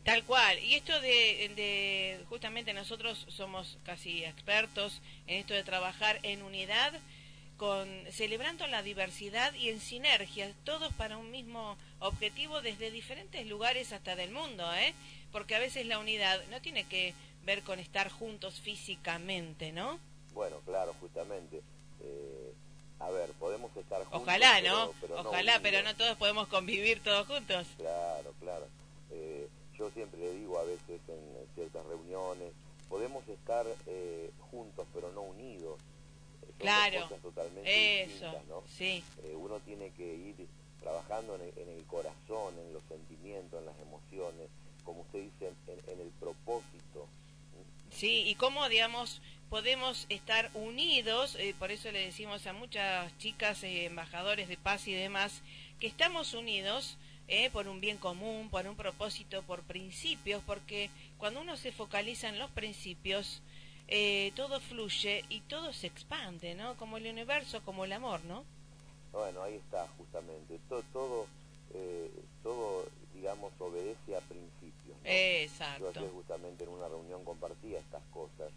Tal 0.05 0.23
cual, 0.25 0.59
y 0.59 0.75
esto 0.75 1.01
de, 1.01 2.23
justamente 2.29 2.75
nosotros 2.75 3.25
somos 3.29 3.79
casi 3.85 4.23
expertos 4.23 5.01
en 5.27 5.39
esto 5.39 5.55
de 5.55 5.65
trabajar 5.65 6.21
en 6.23 6.43
unidad, 6.43 6.93
con 7.57 7.89
celebrando 8.11 8.67
la 8.67 8.83
diversidad 8.83 9.55
y 9.55 9.71
en 9.71 9.81
sinergia, 9.81 10.53
todos 10.65 10.93
para 10.93 11.17
un 11.17 11.31
mismo 11.31 11.79
objetivo 12.01 12.61
desde 12.61 12.91
diferentes 12.91 13.47
lugares 13.47 13.93
hasta 13.93 14.15
del 14.15 14.31
mundo, 14.31 14.71
¿eh? 14.75 14.93
Porque 15.33 15.55
a 15.55 15.59
veces 15.59 15.87
la 15.87 15.99
unidad 15.99 16.45
no 16.51 16.61
tiene 16.61 16.85
que 16.85 17.15
ver 17.45 17.63
con 17.63 17.79
estar 17.79 18.11
juntos 18.11 18.61
físicamente, 18.61 19.73
¿no? 19.73 19.99
Bueno, 20.35 20.61
claro, 20.67 20.95
justamente. 21.01 21.63
Eh, 22.03 22.53
a 23.01 23.11
ver, 23.11 23.31
podemos 23.33 23.75
estar 23.77 24.03
juntos. 24.05 24.23
Ojalá, 24.23 24.61
¿no? 24.61 24.93
Ojalá, 25.17 25.61
pero 25.63 25.83
no 25.83 25.97
todos 25.97 26.17
podemos 26.19 26.49
convivir 26.49 27.03
todos 27.03 27.27
juntos. 27.27 27.67
Claro, 27.79 28.35
claro. 28.41 28.67
Eh, 29.75 29.79
yo 29.79 29.91
siempre 29.91 30.21
le 30.21 30.33
digo 30.35 30.59
a 30.59 30.65
veces 30.65 31.01
en 31.09 31.55
ciertas 31.55 31.85
reuniones, 31.87 32.53
podemos 32.89 33.27
estar 33.29 33.67
eh, 33.87 34.31
juntos 34.51 34.87
pero 34.95 35.11
no 35.13 35.23
unidos. 35.23 35.79
claro. 36.59 37.09
totalmente 37.23 38.05
Eso, 38.05 38.33
¿no? 38.49 38.63
sí. 38.69 39.03
uno 39.35 39.59
tiene 39.61 39.91
que 39.91 40.15
ir 40.15 40.47
trabajando 40.81 41.37
en 41.37 41.69
el, 41.69 41.85
corazón, 41.87 42.55
en 42.59 42.73
los 42.75 42.83
sentimientos, 42.85 43.59
en 43.59 43.67
las 43.67 43.79
emociones, 43.81 44.49
como 44.85 45.01
usted 45.01 45.23
dice, 45.23 45.53
en, 45.67 45.93
en 45.93 46.01
el 46.01 46.11
propósito. 46.21 47.09
Sí, 47.91 48.25
y 48.27 48.35
cómo, 48.35 48.69
digamos, 48.69 49.23
podemos 49.49 50.07
estar 50.09 50.51
unidos, 50.55 51.37
eh, 51.37 51.55
por 51.59 51.71
eso 51.71 51.93
le 51.93 52.07
decimos 52.07 52.45
a 52.47 52.53
muchas 52.53 53.17
chicas, 53.19 53.63
eh, 53.63 53.85
embajadores 53.85 54.49
de 54.49 54.57
paz 54.57 54.89
y 54.89 54.93
demás, 54.93 55.43
que 55.79 55.87
estamos 55.87 56.35
unidos 56.35 56.99
eh, 57.29 57.51
por 57.51 57.69
un 57.69 57.81
bien 57.81 57.99
común, 57.99 58.49
por 58.51 58.67
un 58.67 58.77
propósito, 58.77 59.43
por 59.43 59.63
principios, 59.63 60.43
porque 60.47 60.91
cuando 61.19 61.41
uno 61.41 61.57
se 61.57 61.73
focaliza 61.73 62.29
en 62.29 62.39
los 62.39 62.51
principios, 62.51 63.43
todo 64.35 64.61
fluye 64.61 65.25
y 65.29 65.41
todo 65.43 65.73
se 65.73 65.87
expande, 65.87 66.55
¿no? 66.55 66.75
Como 66.77 66.97
el 66.97 67.07
universo, 67.07 67.63
como 67.65 67.85
el 67.85 67.93
amor, 67.93 68.25
¿no? 68.25 68.45
Bueno, 69.13 69.43
ahí 69.43 69.55
está 69.55 69.87
justamente. 69.99 70.59
Todo, 70.69 70.83
todo, 70.93 71.27
todo 72.43 72.87
digamos, 73.15 73.53
obedece 73.59 74.17
a 74.17 74.21
principios. 74.21 74.97
Exacto. 75.05 75.93
Yo 75.93 76.09
justamente 76.15 76.65
en 76.65 76.71
una 76.71 76.89
reunión 76.89 77.25
compartía 77.25 77.79
estas 77.79 78.03
cosas 78.13 78.51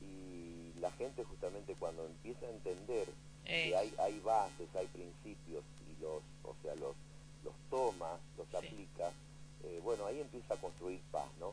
y 0.00 0.78
la 0.80 0.90
gente 0.92 1.24
justamente 1.24 1.74
cuando 1.78 2.06
empieza 2.06 2.46
a 2.46 2.50
entender 2.50 3.08
que 3.44 3.76
hay, 3.76 3.92
hay 3.98 4.20
bases, 4.20 4.68
hay 4.76 4.86
principios 4.86 5.64
y 5.88 6.00
los, 6.00 6.22
o 6.44 6.54
sea, 6.62 6.74
los, 6.76 6.94
los 7.44 7.54
toma, 7.70 8.18
los 8.36 8.54
aplica, 8.54 9.10
eh, 9.64 9.80
bueno, 9.82 10.06
ahí 10.06 10.20
empieza 10.20 10.54
a 10.54 10.56
construir 10.58 11.00
paz, 11.10 11.28
¿no? 11.38 11.52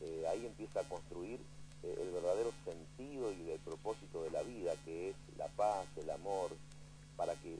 Eh, 0.00 0.24
ahí 0.28 0.46
empieza 0.46 0.80
a 0.80 0.84
construir 0.84 1.40
eh, 1.82 1.98
el 2.00 2.10
verdadero 2.10 2.52
sentido 2.64 3.32
y 3.32 3.50
el 3.50 3.58
propósito 3.60 4.22
de 4.22 4.30
la 4.30 4.42
vida, 4.42 4.74
que 4.84 5.10
es 5.10 5.16
la 5.36 5.48
paz, 5.48 5.86
el 5.96 6.10
amor, 6.10 6.50
para 7.16 7.34
que 7.36 7.58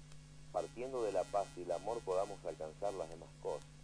partiendo 0.52 1.02
de 1.02 1.12
la 1.12 1.24
paz 1.24 1.46
y 1.56 1.62
el 1.62 1.72
amor 1.72 2.00
podamos 2.00 2.38
alcanzar 2.44 2.92
las 2.94 3.08
demás 3.10 3.28
cosas. 3.42 3.76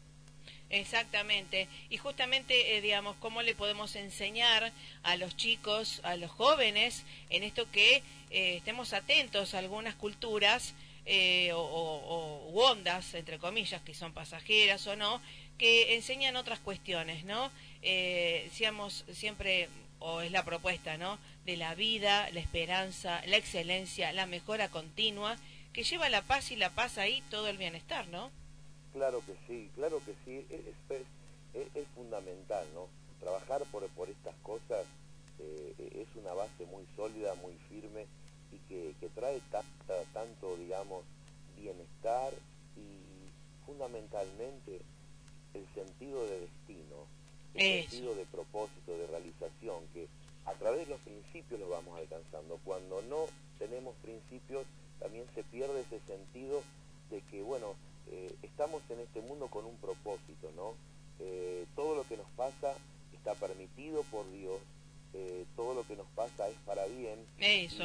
Exactamente. 0.72 1.68
Y 1.90 1.98
justamente, 1.98 2.76
eh, 2.76 2.81
digamos, 2.81 3.14
cómo 3.16 3.42
le 3.42 3.55
podemos 3.55 3.94
enseñar 3.94 4.72
a 5.02 5.16
los 5.16 5.37
chicos, 5.37 6.00
a 6.02 6.16
los 6.16 6.31
jóvenes, 6.31 7.05
en 7.28 7.42
esto 7.42 7.70
que 7.70 8.02
eh, 8.31 8.57
estemos 8.57 8.94
atentos 8.94 9.52
a 9.52 9.59
algunas 9.59 9.94
culturas 9.94 10.72
eh, 11.04 11.52
o, 11.54 12.50
ondas, 12.54 13.14
entre 13.14 13.38
comillas, 13.38 13.82
que 13.82 13.94
son 13.94 14.12
pasajeras 14.12 14.86
o 14.86 14.96
no, 14.96 15.20
que 15.58 15.94
enseñan 15.94 16.36
otras 16.36 16.60
cuestiones, 16.60 17.24
¿no? 17.24 17.50
seamos 18.52 19.04
siempre, 19.12 19.68
o 19.98 20.20
es 20.20 20.30
la 20.30 20.44
propuesta, 20.44 20.96
¿no? 20.96 21.18
De 21.44 21.56
la 21.56 21.74
vida, 21.74 22.30
la 22.30 22.40
esperanza, 22.40 23.20
la 23.26 23.36
excelencia, 23.36 24.12
la 24.12 24.26
mejora 24.26 24.68
continua, 24.68 25.36
que 25.72 25.84
lleva 25.84 26.08
la 26.08 26.22
paz 26.22 26.50
y 26.52 26.56
la 26.56 26.70
paz 26.70 26.98
ahí 26.98 27.22
todo 27.30 27.48
el 27.48 27.56
bienestar, 27.56 28.06
¿no? 28.08 28.30
Claro 28.92 29.22
que 29.24 29.34
sí, 29.46 29.70
claro 29.74 30.02
que 30.04 30.14
sí, 30.24 30.46
es, 30.50 31.70
es, 31.74 31.86
fundamental, 31.94 32.66
¿no? 32.74 32.88
Trabajar 33.20 33.62
por, 33.70 33.86
por 33.90 34.10
estas 34.10 34.34
cosas 34.42 34.84
eh, 35.38 35.74
es 35.78 36.16
una 36.16 36.34
base 36.34 36.66
muy 36.66 36.84
sólida, 36.94 37.34
muy 37.36 37.54
firme 37.68 38.06
que, 38.72 38.94
que 39.00 39.08
trae 39.11 39.38
tanto, 40.14 40.56
digamos, 40.56 41.04
bienestar 41.61 42.32
y 42.74 43.66
fundamentalmente 43.66 44.80
el 45.52 45.66
sentido 45.74 46.24
de 46.24 46.40
destino, 46.40 46.96
el 47.54 47.82
sentido 47.82 48.14
de 48.14 48.24
propósito, 48.24 48.96
de 48.96 49.06
realización, 49.08 49.85
que 49.92 50.08
a 50.46 50.54
través 50.54 50.87
de 50.87 50.94
los 50.94 51.00
principios 51.00 51.61
lo 51.61 51.68
vamos 51.68 51.98
alcanzando. 51.98 52.58
Cuando 52.64 53.02
no 53.02 53.26
tenemos 53.58 53.94
principios, 53.96 54.64
también 54.98 55.26
se 55.35 55.42
pierde 55.44 55.82
ese 55.82 56.00
sentido 56.06 56.62
de 57.11 57.20
que, 57.30 57.42
bueno, 57.42 57.74
eh, 58.11 58.35
estamos 58.42 58.82
en 58.88 59.00
este 59.00 59.20
mundo 59.20 59.48
con 59.48 59.66
un 59.66 59.76
propósito, 59.76 60.50
¿no? 60.56 60.72
Eh, 61.20 61.66
todo 61.76 61.94
lo 61.94 62.04
que 62.04 62.16
nos 62.16 62.28
pasa 62.37 62.74
está 63.12 63.35
permitido 63.35 64.02
por 64.04 64.24
Dios, 64.32 64.58
eh, 65.14 65.44
todo 65.57 65.75
lo 65.75 65.87
que 65.87 65.96
nos 65.96 66.07
pasa 66.14 66.48
es 66.48 66.57
para 66.64 66.87
bien 66.87 67.18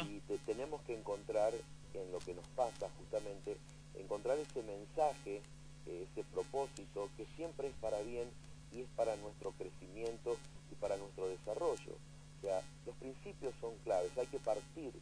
y 0.04 0.20
tenemos 0.46 0.80
que 0.82 0.94
encontrar 0.94 1.52
en 1.94 2.12
lo 2.12 2.18
que 2.20 2.34
nos 2.34 2.46
pasa 2.48 2.88
justamente, 2.98 3.56
encontrar 3.98 4.38
ese 4.38 4.62
mensaje, 4.62 5.40
ese 5.86 6.24
propósito 6.32 7.08
que 7.16 7.26
siempre 7.36 7.68
es 7.68 7.74
para 7.80 8.00
bien 8.00 8.28
y 8.72 8.80
es 8.80 8.86
para 8.96 9.16
nuestro 9.16 9.52
crecimiento 9.52 10.36
y 10.70 10.74
para 10.76 10.96
nuestro 10.96 11.28
desarrollo. 11.28 11.92
O 12.38 12.40
sea, 12.42 12.62
los 12.86 12.94
principios 12.96 13.54
son 13.60 13.74
claves, 13.84 14.16
hay 14.16 14.26
que 14.26 14.38
partir 14.38 14.92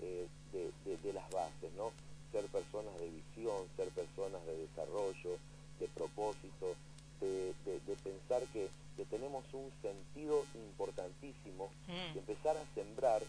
de, 0.00 0.96
de 0.96 1.12
las 1.12 1.28
bases, 1.30 1.72
¿no? 1.76 1.92
ser 2.32 2.46
personas 2.46 2.98
de 2.98 3.10
visión, 3.10 3.68
ser 3.76 3.88
personas 3.90 4.44
de 4.46 4.56
desarrollo, 4.56 5.38
de 5.78 5.86
propósito, 5.88 6.74
de, 7.22 7.96
pensar 8.02 8.42
que, 8.52 8.68
tenemos 9.10 9.44
un 9.52 9.68
sentido 9.82 10.44
importantísimo 10.54 11.68
mm. 11.88 12.14
y 12.14 12.18
empezar 12.18 12.56
a 12.56 12.74
sembrar 12.74 13.20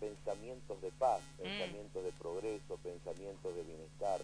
pensamientos 0.00 0.80
de 0.80 0.90
paz, 0.92 1.20
mm. 1.38 1.42
pensamientos 1.42 2.04
de 2.04 2.12
progreso, 2.12 2.78
pensamientos 2.82 3.54
de 3.54 3.62
bienestar, 3.62 4.20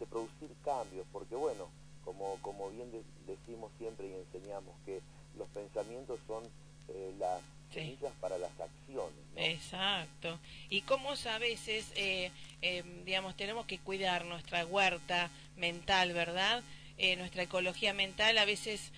de 0.00 0.06
producir 0.06 0.50
cambios, 0.64 1.06
porque 1.12 1.36
bueno, 1.36 1.68
como, 2.04 2.38
como 2.40 2.70
bien 2.70 2.90
decimos 3.26 3.70
siempre 3.78 4.08
y 4.08 4.14
enseñamos 4.14 4.74
que 4.86 5.00
los 5.36 5.48
pensamientos 5.48 6.18
son 6.26 6.42
eh, 6.88 7.14
las 7.18 7.42
semillas 7.72 8.12
para 8.20 8.38
las 8.38 8.50
acciones. 8.58 9.18
Exacto. 9.36 10.38
Y 10.70 10.80
como 10.82 11.10
a 11.10 11.38
veces, 11.38 11.92
eh, 11.96 12.30
eh, 12.62 12.82
digamos, 13.04 13.36
tenemos 13.36 13.66
que 13.66 13.78
cuidar 13.78 14.24
nuestra 14.24 14.64
huerta 14.64 15.30
mental, 15.56 16.12
¿verdad? 16.14 16.62
Eh, 16.98 17.16
nuestra 17.16 17.44
ecología 17.44 17.94
mental 17.94 18.36
a 18.38 18.44
veces 18.44 18.92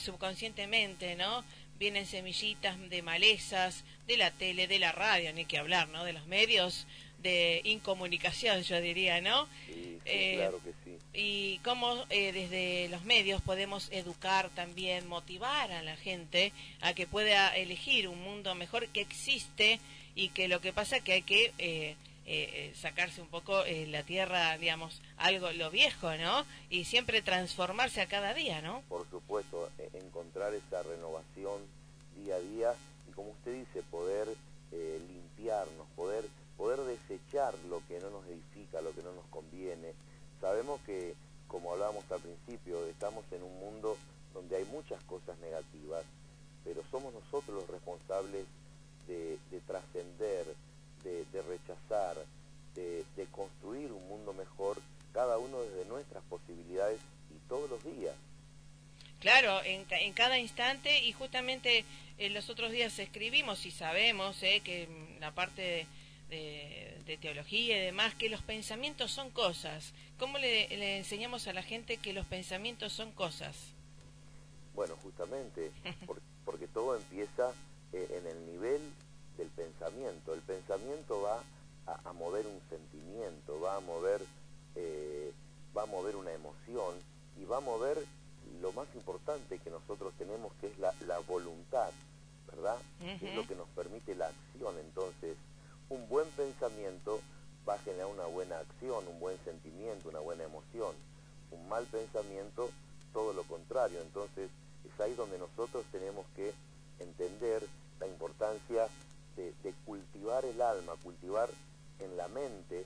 subconscientemente, 0.00 1.16
¿no? 1.16 1.44
Vienen 1.78 2.06
semillitas 2.06 2.76
de 2.90 3.02
malezas, 3.02 3.84
de 4.06 4.16
la 4.16 4.30
tele, 4.30 4.66
de 4.66 4.78
la 4.78 4.92
radio, 4.92 5.32
ni 5.32 5.44
que 5.44 5.58
hablar, 5.58 5.88
¿no? 5.88 6.04
De 6.04 6.12
los 6.12 6.26
medios 6.26 6.86
de 7.22 7.60
incomunicación, 7.64 8.62
yo 8.62 8.80
diría, 8.80 9.20
¿no? 9.20 9.48
Sí, 9.66 9.98
claro 10.04 10.60
que 10.62 10.72
sí. 10.84 10.98
Y 11.12 11.58
cómo 11.64 12.04
desde 12.06 12.88
los 12.90 13.04
medios 13.04 13.40
podemos 13.42 13.88
educar 13.90 14.50
también, 14.50 15.08
motivar 15.08 15.72
a 15.72 15.82
la 15.82 15.96
gente 15.96 16.52
a 16.80 16.92
que 16.92 17.06
pueda 17.06 17.56
elegir 17.56 18.08
un 18.08 18.20
mundo 18.22 18.54
mejor 18.54 18.88
que 18.88 19.00
existe 19.00 19.80
y 20.14 20.28
que 20.28 20.48
lo 20.48 20.60
que 20.60 20.72
pasa 20.72 20.98
es 20.98 21.02
que 21.02 21.12
hay 21.14 21.22
que 21.22 21.96
eh, 22.26 22.70
eh, 22.70 22.74
sacarse 22.74 23.20
un 23.20 23.28
poco 23.28 23.64
eh, 23.66 23.86
la 23.86 24.02
tierra, 24.02 24.56
digamos, 24.56 25.02
algo, 25.18 25.52
lo 25.52 25.70
viejo, 25.70 26.16
¿no? 26.16 26.46
Y 26.70 26.84
siempre 26.84 27.20
transformarse 27.20 28.00
a 28.00 28.08
cada 28.08 28.32
día, 28.32 28.62
¿no? 28.62 28.82
Por 28.88 29.06
supuesto, 29.10 29.68
e, 29.78 29.90
encontrar 29.98 30.54
esa 30.54 30.82
renovación 30.82 31.60
día 32.16 32.36
a 32.36 32.40
día 32.40 32.74
y 33.10 33.12
como 33.12 33.28
usted 33.30 33.52
dice, 33.52 33.82
poder 33.90 34.28
limpiarnos, 34.72 35.86
poder, 35.94 36.24
poder 36.56 36.80
desechar 36.80 37.54
lo 37.68 37.80
que 37.86 38.00
no 38.00 38.10
nos 38.10 38.26
edifica, 38.26 38.80
lo 38.80 38.92
que 38.92 39.02
no 39.02 39.12
nos 39.12 39.26
conviene. 39.26 39.92
Sabemos 40.40 40.80
que, 40.86 41.14
como 41.46 41.72
hablábamos 41.72 42.10
al 42.10 42.20
principio, 42.20 42.84
estamos 42.86 43.24
en 43.32 43.42
un 43.42 43.60
mundo 43.60 43.96
donde 44.32 44.56
hay 44.56 44.64
muchas 44.64 45.00
cosas 45.04 45.38
negativas, 45.38 46.02
pero 46.64 46.82
somos 46.90 47.12
nosotros 47.12 47.54
los 47.54 47.68
responsables 47.68 48.46
de 49.06 49.60
trascender, 49.66 50.46
de, 51.04 51.42
rechazar, 51.42 52.16
de, 52.74 53.26
construir 53.30 53.92
un 53.92 54.08
mundo 54.08 54.32
mejor, 54.32 54.80
cada 55.12 55.38
uno 55.38 55.62
desde 55.62 55.84
nuestras 55.86 56.24
posibilidades 56.24 56.98
y 57.30 57.48
todos 57.48 57.70
los 57.70 57.84
días. 57.84 58.14
Claro, 59.20 59.62
en, 59.64 59.86
en 59.90 60.12
cada 60.12 60.38
instante 60.38 61.02
y 61.02 61.12
justamente 61.12 61.84
en 62.18 62.34
los 62.34 62.50
otros 62.50 62.72
días 62.72 62.98
escribimos 62.98 63.64
y 63.64 63.70
sabemos 63.70 64.42
eh, 64.42 64.60
que 64.62 64.88
la 65.20 65.32
parte 65.32 65.86
de, 66.30 66.98
de, 67.06 67.16
teología 67.16 67.76
y 67.76 67.86
demás, 67.86 68.14
que 68.14 68.28
los 68.28 68.42
pensamientos 68.42 69.10
son 69.10 69.30
cosas. 69.30 69.92
¿Cómo 70.18 70.38
le, 70.38 70.68
le 70.68 70.98
enseñamos 70.98 71.46
a 71.46 71.52
la 71.52 71.62
gente 71.62 71.96
que 71.96 72.12
los 72.12 72.26
pensamientos 72.26 72.92
son 72.92 73.12
cosas? 73.12 73.56
Bueno, 74.74 74.96
justamente, 75.02 75.70
porque 76.44 76.66
todo 76.66 76.96
empieza 76.96 77.52
eh, 77.92 78.08
en 78.18 78.26
el 78.26 78.46
nivel 78.46 78.80
del 79.36 79.48
pensamiento. 79.48 80.34
El 80.34 80.40
pensamiento 80.40 81.22
va 81.22 81.42
a, 81.86 82.12
mover 82.12 82.46
un 82.46 82.60
sentimiento, 82.68 83.60
va 83.60 83.76
a 83.76 83.80
mover, 83.80 84.24
eh, 84.74 85.32
va 85.76 85.82
a 85.82 85.86
mover 85.86 86.16
una 86.16 86.32
emoción 86.32 86.94
y 87.36 87.44
va 87.44 87.58
a 87.58 87.60
mover 87.60 88.04
lo 88.60 88.72
más 88.72 88.86
importante 88.94 89.58
que 89.58 89.70
nosotros 89.70 90.12
tenemos, 90.18 90.52
que 90.60 90.68
es 90.68 90.78
la, 90.78 91.18
voluntad, 91.26 91.90
¿verdad? 92.46 92.78
Es 93.00 93.34
lo 93.34 93.46
que 93.46 93.54
nos 93.54 93.68
permite 93.68 94.14
la 94.14 94.26
acción. 94.26 94.78
Entonces, 94.78 95.36
un 95.88 96.08
buen 96.08 96.28
pensamiento 96.30 97.20
va 97.68 97.74
a 97.74 97.78
generar 97.78 98.06
una 98.06 98.26
buena 98.26 98.58
acción, 98.58 99.06
un 99.08 99.20
buen 99.20 99.38
sentimiento, 99.44 100.08
una 100.08 100.20
buena 100.20 100.44
emoción. 100.44 100.94
Un 101.50 101.68
mal 101.68 101.84
pensamiento, 101.86 102.70
todo 103.12 103.32
lo 103.32 103.44
contrario. 103.44 104.00
Entonces, 104.00 104.50
es 104.84 105.00
ahí 105.00 105.14
donde 105.14 105.38
nosotros 105.38 105.84
tenemos 105.92 106.26
que 106.36 106.52
entender 106.98 107.66
la 108.00 108.06
importancia 108.06 108.88
de, 109.36 109.74
cultivar 109.84 110.44
el 110.44 110.60
alma, 110.60 110.94
cultivar 111.02 111.48
en 112.00 112.16
la 112.16 112.28
mente 112.28 112.84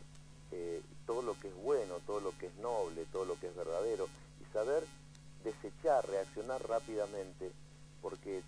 eh, 0.52 0.82
todo 1.06 1.22
lo 1.22 1.38
que 1.38 1.48
es 1.48 1.54
bueno, 1.62 1.96
todo 2.06 2.20
lo 2.20 2.36
que 2.38 2.46
es 2.46 2.54
noble, 2.56 3.04
todo 3.12 3.24
lo 3.24 3.38
que 3.38 3.48
es 3.48 3.56
verdadero, 3.56 4.08
y 4.40 4.52
saber 4.52 4.84
desechar, 5.44 6.06
reaccionar 6.08 6.66
rápidamente, 6.68 7.50
porque 8.02 8.42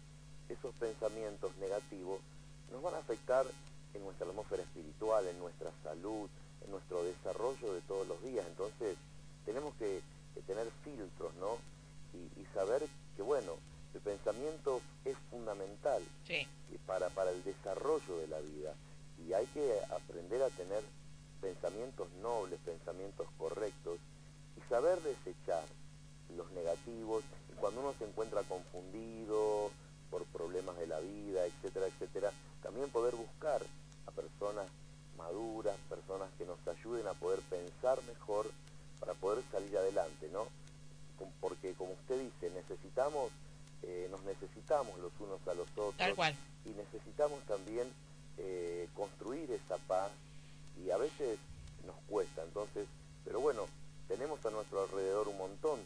esos 0.48 0.74
pensamientos 0.76 1.54
negativos 1.58 2.20
nos 2.72 2.82
van 2.82 2.94
a 2.94 2.98
afectar 2.98 3.46
en 3.94 4.04
nuestra 4.04 4.26
atmósfera 4.26 4.62
espiritual, 4.62 5.26
en 5.26 5.38
nuestra 5.38 5.70
salud, 5.82 6.28
en 6.64 6.70
nuestro 6.70 7.02
desarrollo 7.04 7.74
de 7.74 7.80
todos 7.82 8.06
los 8.06 8.22
días. 8.22 8.46
Entonces, 8.48 8.96
tenemos 9.44 9.74
que, 9.76 10.02
tener 10.46 10.70
filtros, 10.84 11.34
¿no? 11.34 11.58
y, 12.14 12.44
saber 12.54 12.82
que, 13.14 13.22
bueno, 13.22 13.52
el 13.94 14.00
pensamiento 14.00 14.80
es 15.04 15.16
fundamental 15.30 16.02
para, 16.90 17.08
para 17.10 17.30
el 17.30 17.44
desarrollo 17.44 18.18
de 18.18 18.26
la 18.26 18.40
vida 18.40 18.74
y 19.16 19.32
hay 19.32 19.46
que 19.54 19.78
aprender 19.94 20.42
a 20.42 20.50
tener 20.50 20.82
pensamientos 21.40 22.10
nobles, 22.20 22.58
pensamientos 22.64 23.28
correctos 23.38 24.00
y 24.56 24.68
saber 24.68 25.00
desechar 25.00 25.62
los 26.36 26.50
negativos 26.50 27.22
y 27.48 27.52
cuando 27.60 27.82
uno 27.82 27.94
se 27.96 28.08
encuentra 28.08 28.42
confundido 28.42 29.70
por 30.10 30.24
problemas 30.32 30.76
de 30.78 30.88
la 30.88 30.98
vida, 30.98 31.46
etcétera, 31.46 31.86
etcétera, 31.86 32.32
también 32.60 32.90
poder 32.90 33.14
buscar 33.14 33.62
a 34.08 34.10
personas 34.10 34.66
maduras, 35.16 35.76
personas 35.88 36.28
que 36.38 36.44
nos 36.44 36.58
ayuden 36.66 37.06
a 37.06 37.14
poder 37.14 37.38
pensar 37.42 38.02
mejor 38.02 38.50
para 38.98 39.14
poder 39.14 39.44
salir 39.52 39.78
adelante, 39.78 40.28
¿no? 40.32 40.48
Porque 41.40 41.72
como 41.74 41.92
usted 41.92 42.18
dice, 42.18 42.50
necesitamos 42.50 43.30
eh, 43.82 44.08
nos 44.10 44.22
necesitamos 44.24 44.98
los 44.98 45.12
unos 45.20 45.40
a 45.48 45.54
los 45.54 45.68
otros. 45.76 46.34
Y 46.64 46.70
necesitamos 46.70 47.42
también 47.44 47.88
eh, 48.38 48.88
construir 48.94 49.50
esa 49.50 49.76
paz 49.86 50.10
y 50.84 50.90
a 50.90 50.96
veces 50.96 51.38
nos 51.86 51.96
cuesta, 52.08 52.42
entonces, 52.42 52.86
pero 53.24 53.40
bueno, 53.40 53.66
tenemos 54.08 54.44
a 54.44 54.50
nuestro 54.50 54.82
alrededor 54.82 55.28
un 55.28 55.38
montón 55.38 55.80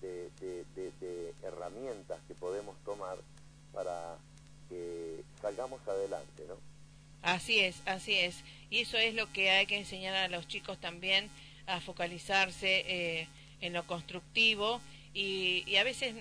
de, 0.00 0.30
herramientas 1.42 2.18
que 2.28 2.34
podemos 2.34 2.76
tomar 2.84 3.16
para 3.72 4.16
que 4.68 5.22
salgamos 5.40 5.80
adelante, 5.86 6.44
¿no? 6.48 6.56
Así 7.22 7.60
es, 7.60 7.82
así 7.86 8.14
es. 8.14 8.42
Y 8.70 8.80
eso 8.80 8.96
es 8.96 9.14
lo 9.14 9.30
que 9.32 9.50
hay 9.50 9.66
que 9.66 9.78
enseñar 9.78 10.14
a 10.14 10.28
los 10.28 10.46
chicos 10.48 10.78
también, 10.78 11.30
a 11.66 11.80
focalizarse 11.80 12.84
eh, 12.86 13.28
en 13.60 13.72
lo 13.72 13.86
constructivo 13.86 14.80
y, 15.12 15.64
y, 15.66 15.76
a 15.76 15.84
veces 15.84 16.14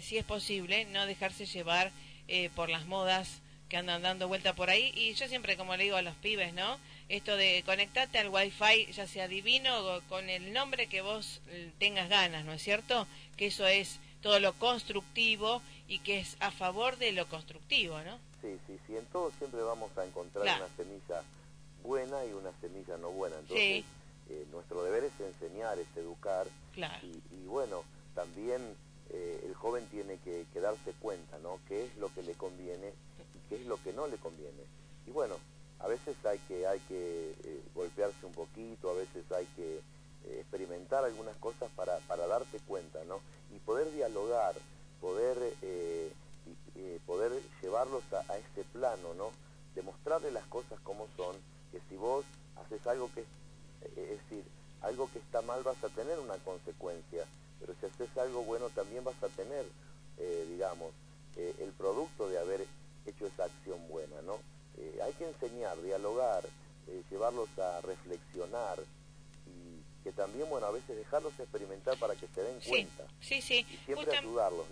si 0.00 0.18
es 0.18 0.24
posible, 0.24 0.84
no 0.86 1.06
dejarse 1.06 1.46
llevar 1.46 1.92
eh, 2.28 2.50
por 2.54 2.68
las 2.68 2.86
modas 2.86 3.40
que 3.68 3.76
andan 3.76 4.02
dando 4.02 4.28
vuelta 4.28 4.54
por 4.54 4.70
ahí. 4.70 4.92
Y 4.94 5.14
yo 5.14 5.28
siempre, 5.28 5.56
como 5.56 5.76
le 5.76 5.84
digo 5.84 5.96
a 5.96 6.02
los 6.02 6.14
pibes, 6.16 6.52
¿no? 6.54 6.78
Esto 7.08 7.36
de 7.36 7.62
conectarte 7.64 8.18
al 8.18 8.28
wifi, 8.28 8.92
ya 8.92 9.06
sea 9.06 9.28
divino 9.28 9.78
o 9.78 10.00
con 10.02 10.28
el 10.28 10.52
nombre 10.52 10.86
que 10.86 11.00
vos 11.00 11.40
eh, 11.48 11.70
tengas 11.78 12.08
ganas, 12.08 12.44
¿no 12.44 12.52
es 12.52 12.62
cierto? 12.62 13.06
Que 13.36 13.46
eso 13.46 13.66
es 13.66 13.98
todo 14.22 14.40
lo 14.40 14.54
constructivo 14.54 15.62
y 15.88 16.00
que 16.00 16.20
es 16.20 16.36
a 16.40 16.50
favor 16.50 16.96
de 16.96 17.12
lo 17.12 17.28
constructivo, 17.28 18.00
¿no? 18.02 18.18
Sí, 18.42 18.56
sí, 18.66 18.78
sí. 18.86 18.96
En 18.96 19.04
todo 19.06 19.32
siempre 19.38 19.60
vamos 19.62 19.96
a 19.98 20.04
encontrar 20.04 20.44
una 20.44 20.76
semilla 20.76 21.22
buena 21.82 22.24
y 22.24 22.32
una 22.32 22.52
semilla 22.60 22.96
no 22.98 23.10
buena. 23.10 23.36
Entonces, 23.38 23.84
eh, 24.28 24.46
nuestro 24.50 24.82
deber 24.82 25.04
es 25.04 25.12
enseñar, 25.20 25.78
es 25.78 25.86
educar. 25.96 26.46
Y, 27.02 27.34
y 27.34 27.46
bueno, 27.46 27.84
también 28.14 28.76
eh, 29.10 29.40
el 29.44 29.54
joven 29.54 29.86
tiene 29.86 30.18
que, 30.18 30.46
darse 30.60 30.92
cuenta, 31.00 31.38
¿no? 31.38 31.58
¿Qué 31.68 31.84
es 31.84 31.96
lo 31.98 32.12
que 32.12 32.22
le 32.22 32.34
conviene 32.34 32.92
y 33.34 33.48
qué 33.48 33.56
es 33.56 33.66
lo 33.66 33.80
que 33.82 33.92
no 33.92 34.06
le 34.06 34.16
conviene? 34.16 34.64
Y 35.06 35.10
bueno, 35.10 35.36
a 35.78 35.86
veces 35.86 36.16
hay 36.24 36.38
que, 36.48 36.66
hay 36.66 36.80
que 36.80 37.34
eh, 37.44 37.62
golpearse 37.74 38.26
un 38.26 38.32
poquito, 38.32 38.90
a 38.90 38.94
veces 38.94 39.30
hay 39.30 39.46
que 39.54 39.76
eh, 39.76 40.40
experimentar 40.40 41.04
algunas 41.04 41.36
cosas 41.36 41.70
para, 41.76 41.98
para 42.08 42.26
darte 42.26 42.58
cuenta, 42.66 42.75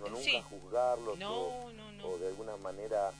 ¿no? 0.08 0.18
Nunca 0.18 0.42
juzgarlos 0.42 1.18
o, 1.22 2.18
de 2.18 2.28
alguna 2.28 2.56
manera... 2.56 3.12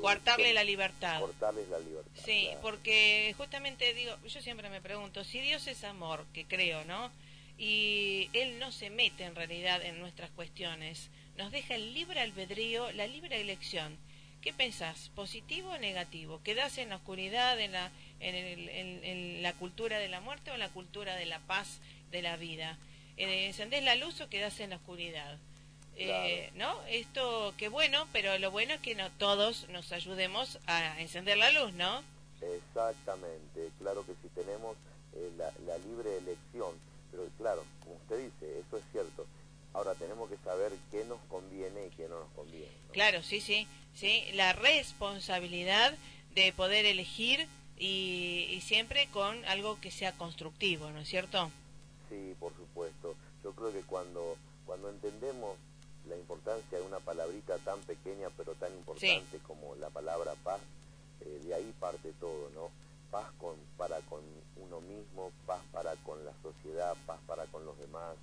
cortarle 0.00 0.52
la 0.54 0.64
libertad. 0.64 1.20
Cortarles 1.20 1.68
la 1.68 1.78
libertad. 1.78 2.22
Sí, 2.24 2.48
porque 2.62 3.34
justamente 3.36 3.92
digo, 3.94 4.16
yo 4.26 4.40
siempre 4.40 4.70
me 4.70 4.80
pregunto, 4.80 5.24
si 5.24 5.40
Dios 5.40 5.66
es 5.66 5.84
amor, 5.84 6.24
que 6.32 6.46
creo, 6.46 6.84
¿no? 6.84 7.10
y 7.58 8.30
Él 8.32 8.58
no 8.58 8.72
se 8.72 8.90
mete 8.90 9.24
en 9.24 9.34
realidad 9.34 9.82
en 9.84 10.00
nuestras 10.00 10.30
cuestiones, 10.30 11.10
nos 11.36 11.52
deja 11.52 11.74
el 11.74 11.94
libre 11.94 12.20
albedrío, 12.20 12.90
la 12.92 13.06
libre 13.06 13.40
elección. 13.40 13.96
¿Qué 14.40 14.52
pensás? 14.52 15.10
¿Positivo 15.14 15.70
o 15.70 15.78
negativo? 15.78 16.42
¿Quedás 16.42 16.76
en 16.78 16.90
la 16.90 16.96
oscuridad, 16.96 17.58
en 17.58 17.72
la, 17.72 17.90
en, 18.20 19.42
la 19.42 19.54
cultura 19.54 19.98
de 19.98 20.08
la 20.08 20.20
muerte 20.20 20.50
o 20.50 20.54
en 20.54 20.60
la 20.60 20.68
cultura 20.68 21.16
de 21.16 21.24
la 21.24 21.38
paz 21.40 21.80
de 22.10 22.20
la 22.20 22.36
vida? 22.36 22.78
Eh, 23.16 23.46
¿Encendés 23.46 23.82
la 23.84 23.94
luz 23.94 24.20
o 24.20 24.28
quedás 24.28 24.60
en 24.60 24.70
la 24.70 24.76
oscuridad? 24.76 25.38
Eh, 25.96 26.50
¿No? 26.54 26.82
Esto, 26.88 27.54
qué 27.56 27.68
bueno, 27.68 28.08
pero 28.12 28.36
lo 28.38 28.50
bueno 28.50 28.74
es 28.74 28.80
que 28.80 28.94
no 28.94 29.10
todos 29.12 29.68
nos 29.68 29.92
ayudemos 29.92 30.58
a 30.66 31.00
encender 31.00 31.38
la 31.38 31.52
luz, 31.52 31.72
¿no? 31.74 32.02
Exactamente, 32.40 33.70
claro 33.78 34.04
que 34.04 34.14
si 34.22 34.28
tenemos 34.34 34.76
eh, 35.14 35.30
la, 35.38 35.78
libre 35.78 36.18
elección, 36.18 36.74
pero 37.10 37.24
claro, 37.38 37.64
como 37.82 37.96
usted 37.96 38.18
dice, 38.18 38.58
eso 38.58 38.78
es 38.78 38.84
cierto. 38.92 39.26
Ahora 39.72 39.94
tenemos 39.94 40.28
que 40.28 40.36
saber 40.38 40.72
qué 40.90 41.04
nos 41.04 41.20
conviene 41.28 41.86
y 41.86 41.90
qué 41.90 42.08
no 42.08 42.20
nos 42.20 42.30
conviene. 42.32 42.70
Claro, 42.92 43.22
sí, 43.22 43.40
sí, 43.40 43.66
sí, 43.94 44.24
la 44.34 44.52
responsabilidad 44.52 45.96
de 46.34 46.52
poder 46.52 46.86
elegir 46.86 47.48
y, 47.76 48.48
y 48.50 48.60
siempre 48.60 49.08
con 49.08 49.44
algo 49.46 49.80
que 49.80 49.90
sea 49.90 50.12
constructivo, 50.12 50.90
¿no 50.90 51.00
es 51.00 51.08
cierto? 51.08 51.50
Sí, 52.08 52.34
por 52.38 52.54
supuesto. 52.54 53.14
Yo 53.42 53.52
creo 53.52 53.72
que 53.72 53.82
cuando, 53.82 54.36
cuando 54.64 54.90
entendemos 54.90 55.56
la 56.08 56.16
importancia 56.16 56.78
de 56.78 56.84
una 56.84 57.00
palabrita 57.00 57.58
tan 57.58 57.80
pequeña 57.80 58.28
pero 58.36 58.52
tan 58.54 58.72
importante 58.74 59.38
como 59.46 59.74
la 59.76 59.90
palabra 59.90 60.34
paz, 60.42 60.60
eh, 61.20 61.40
de 61.44 61.54
ahí 61.54 61.74
parte 61.78 62.12
todo, 62.20 62.50
¿no? 62.54 62.70
Paz 63.10 63.30
con, 63.38 63.54
para 63.76 64.00
con 64.02 64.20
uno 64.56 64.80
mismo, 64.80 65.30
paz 65.46 65.62
para 65.72 65.94
con 65.96 66.24
la 66.24 66.32
sociedad, 66.42 66.96
paz 67.06 67.18
para 67.26 67.46
con 67.46 67.64
los 67.64 67.78
demás. 67.78 68.16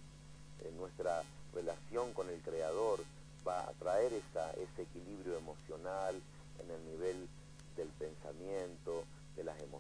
Eh, 0.64 0.72
nuestra 0.78 1.24
relación 1.54 2.14
con 2.14 2.30
el 2.30 2.40
Creador 2.42 3.00
va 3.48 3.62
a 3.62 3.72
traer 3.74 4.14
esa, 4.14 4.52
ese 4.52 4.84
equilibrio 4.84 5.38
emocional 5.38 6.22
en 6.64 6.72
el 6.72 6.86
nivel 6.86 7.28
del 7.76 7.88
pensamiento, 7.90 9.04
de 9.36 9.44
las 9.44 9.60
emociones, 9.62 9.71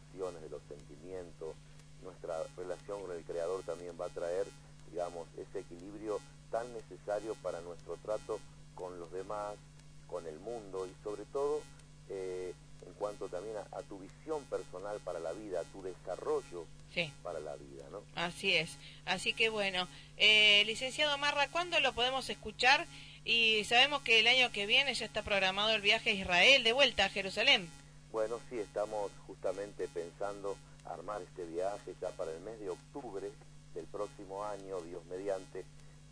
Así 19.06 19.34
que 19.34 19.50
bueno, 19.50 19.88
eh, 20.18 20.64
licenciado 20.66 21.18
Marra, 21.18 21.48
¿cuándo 21.50 21.80
lo 21.80 21.94
podemos 21.94 22.30
escuchar? 22.30 22.86
Y 23.24 23.64
sabemos 23.66 24.02
que 24.02 24.20
el 24.20 24.28
año 24.28 24.52
que 24.52 24.66
viene 24.66 24.94
ya 24.94 25.06
está 25.06 25.22
programado 25.22 25.74
el 25.74 25.82
viaje 25.82 26.12
a 26.12 26.14
Israel, 26.14 26.64
de 26.64 26.74
vuelta 26.74 27.06
a 27.06 27.10
Jerusalén. 27.10 27.70
Bueno, 28.12 28.40
sí, 28.50 28.58
estamos 28.60 29.12
justamente 29.28 29.88
pensando 29.88 30.58
armar 30.86 31.22
este 31.22 31.46
viaje 31.46 31.96
ya 32.02 32.10
para 32.10 32.32
el 32.32 32.42
mes 32.42 32.60
de 32.60 32.70
octubre 32.70 33.30
del 33.74 33.86
próximo 33.86 34.44
año, 34.44 34.82
Dios 34.82 35.06
mediante, 35.06 35.64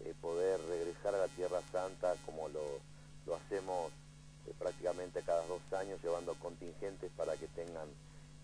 eh, 0.05 0.13
poder 0.21 0.61
regresar 0.67 1.15
a 1.15 1.19
la 1.19 1.27
Tierra 1.29 1.61
Santa 1.71 2.15
como 2.25 2.47
lo, 2.49 2.79
lo 3.25 3.35
hacemos 3.35 3.91
eh, 4.47 4.53
prácticamente 4.57 5.21
cada 5.23 5.45
dos 5.47 5.61
años 5.73 5.99
llevando 6.01 6.35
contingentes 6.35 7.11
para 7.17 7.35
que 7.35 7.47
tengan 7.47 7.89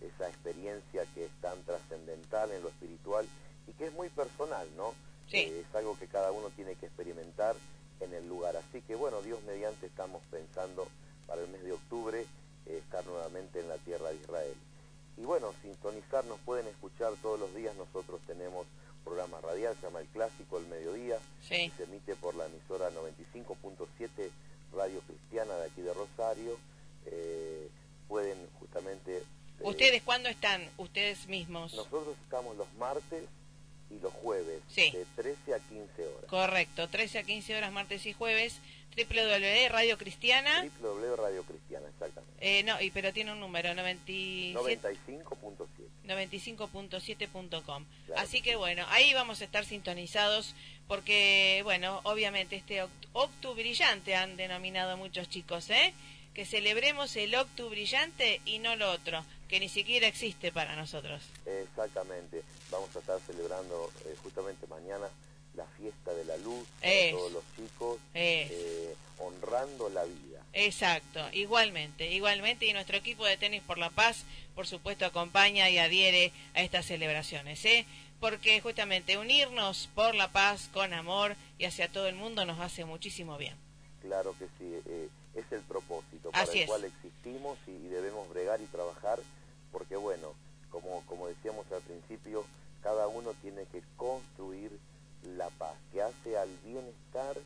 esa 0.02 0.28
experiencia 0.28 1.06
que 1.14 1.26
es 1.26 1.32
tan 1.42 1.64
trascendental 1.64 2.52
en 2.52 2.62
lo 2.62 2.70
espiritual 2.70 3.26
y 3.68 3.74
que 3.74 3.88
es 3.88 3.94
muy 3.94 4.10
personal, 4.10 4.68
¿no? 4.76 4.94
Eh, 5.32 5.66
es 5.68 5.76
algo 5.76 5.98
que 5.98 6.08
cada 6.08 6.32
uno 6.32 6.50
tiene 6.52 6.76
que 6.76 6.86
experimentar 6.86 7.56
en 8.00 8.14
el 8.14 8.28
lugar. 8.28 8.56
Así 8.58 8.82
que 8.82 8.96
bueno, 8.96 9.22
Dios 9.22 9.42
mediante 9.44 9.88
estamos 9.88 10.22
pensando 10.30 10.88
para 11.28 11.42
el 11.42 11.50
mes 11.50 11.64
de 11.64 11.74
octubre 11.74 12.22
eh, 12.22 12.78
estar 12.84 13.06
nuevamente 13.06 13.60
en 13.60 13.70
la 13.70 13.78
tierra 13.78 14.10
de 14.10 14.16
Israel. 14.16 14.56
Y 15.18 15.24
bueno, 15.24 15.54
sintonizar, 15.62 16.26
nos 16.26 16.40
pueden 16.40 16.68
escuchar 16.68 17.14
todos 17.22 17.40
los 17.40 17.54
días, 17.56 17.76
nosotros 17.76 18.20
tenemos 18.28 18.68
programa 19.04 19.40
radial, 19.40 19.76
se 19.76 19.84
llama 19.84 20.02
El 20.02 20.08
Clásico, 20.08 20.58
el 20.58 20.66
mediodía, 20.66 21.18
se 21.42 21.72
emite 21.84 22.16
por 22.16 22.36
la 22.36 22.48
emisora 22.48 22.90
95.7 22.90 24.30
Radio 24.74 25.00
Cristiana 25.02 25.56
de 25.56 25.68
aquí 25.68 25.82
de 25.82 25.94
Rosario, 25.94 26.58
eh, 27.06 27.70
pueden 28.08 28.38
justamente... 28.60 29.24
¿Ustedes 29.62 30.04
cuándo 30.04 30.28
están? 30.28 30.68
¿Ustedes 30.78 31.28
mismos? 31.28 31.74
Nosotros 31.74 32.18
estamos 32.24 32.58
los 32.58 32.72
martes 32.74 33.24
jueves, 34.26 34.62
de 34.76 35.06
13 35.16 35.54
a 35.54 35.60
15 35.60 36.08
horas. 36.08 36.26
Correcto, 36.28 36.90
13 36.90 37.20
a 37.20 37.24
15 37.24 37.56
horas 37.56 37.72
martes 37.72 38.06
y 38.08 38.14
jueves, 38.14 38.60
www 38.98 39.70
Radio 39.70 39.98
Cristiana. 39.98 40.66
www 40.82 41.16
Radio 41.16 41.44
Cristiana, 41.44 41.88
exactamente. 41.88 42.34
Eh, 42.40 42.64
no, 42.64 42.82
y, 42.82 42.90
pero 42.92 43.14
tiene 43.14 43.32
un 43.32 43.40
número, 43.40 43.70
95.7. 43.70 44.56
95.7.com. 46.08 47.86
Así 48.16 48.42
que 48.42 48.56
bueno, 48.56 48.86
ahí 48.90 49.14
vamos 49.14 49.42
a 49.42 49.46
estar 49.46 49.66
sintonizados 49.66 50.56
porque, 50.88 51.62
bueno, 51.64 52.00
obviamente 52.04 52.56
este 52.56 52.84
octu 53.14 53.54
brillante 53.56 54.16
han 54.16 54.38
denominado 54.38 54.98
muchos 54.98 55.30
chicos, 55.30 55.70
¿eh? 55.70 55.94
Que 56.36 56.46
celebremos 56.46 57.16
el 57.16 57.34
octu 57.34 57.70
brillante 57.70 58.42
y 58.46 58.60
no 58.60 58.76
lo 58.76 58.92
otro, 58.92 59.26
que 59.48 59.60
ni 59.60 59.70
siquiera 59.70 60.08
existe 60.08 60.52
para 60.52 60.76
nosotros. 60.76 61.24
Exactamente, 61.46 62.44
vamos 62.70 62.96
a 62.96 63.00
estar 63.00 63.20
celebrando 63.22 63.90
eh, 64.06 64.16
justamente 64.22 64.68
mañana 64.68 65.08
la 65.56 65.66
fiesta 65.78 66.14
de 66.14 66.26
la 66.26 66.38
luz 66.38 66.68
para 66.82 67.12
todos 67.12 67.32
los 67.32 67.44
chicos, 67.56 68.00
eh, 68.14 68.94
honrando 69.18 69.90
la 69.90 70.04
vida. 70.04 70.44
Exacto, 70.52 71.26
igualmente, 71.32 72.12
igualmente, 72.12 72.66
y 72.66 72.74
nuestro 72.74 72.98
equipo 72.98 73.26
de 73.26 73.38
Tenis 73.38 73.62
por 73.62 73.78
la 73.78 73.90
Paz, 73.90 74.26
por 74.54 74.68
supuesto, 74.68 75.06
acompaña 75.06 75.70
y 75.70 75.78
adhiere 75.78 76.34
a 76.54 76.62
estas 76.62 76.86
celebraciones, 76.86 77.64
¿eh? 77.66 77.86
porque 78.20 78.60
justamente 78.62 79.18
unirnos 79.18 79.90
por 79.94 80.16
la 80.16 80.32
paz, 80.32 80.70
con 80.74 80.94
amor 80.94 81.36
y 81.58 81.66
hacia 81.66 81.92
todo 81.92 82.08
el 82.08 82.16
mundo 82.16 82.46
nos 82.46 82.60
hace 82.60 82.86
muchísimo 82.86 83.38
bien. 83.38 83.56
Claro 84.02 84.36
que 84.38 84.46
sí, 84.58 84.82
eh, 84.86 85.10
es 85.36 85.52
el 85.52 85.62
propósito 85.62 86.32
para 86.32 86.52
el 86.52 86.66
cual 86.66 86.84
existimos 86.86 87.58
y, 87.68 87.88
debemos 87.88 88.28
bregar 88.30 88.62
y 88.62 88.66
trabajar, 88.66 89.20
porque 89.72 89.96
bueno, 89.96 90.34
como, 90.70 91.06
como 91.06 91.28
decíamos 91.28 91.66
al 91.72 91.82
principio, 91.82 92.46
cada 92.82 93.08
uno 93.08 93.34
tiene 93.42 93.66
que 93.72 93.82
construir 93.98 94.72
la 95.38 95.50
paz, 95.52 95.76
que 95.92 96.02
hace 96.02 96.38
al 96.38 96.50
bienestar 96.64 97.38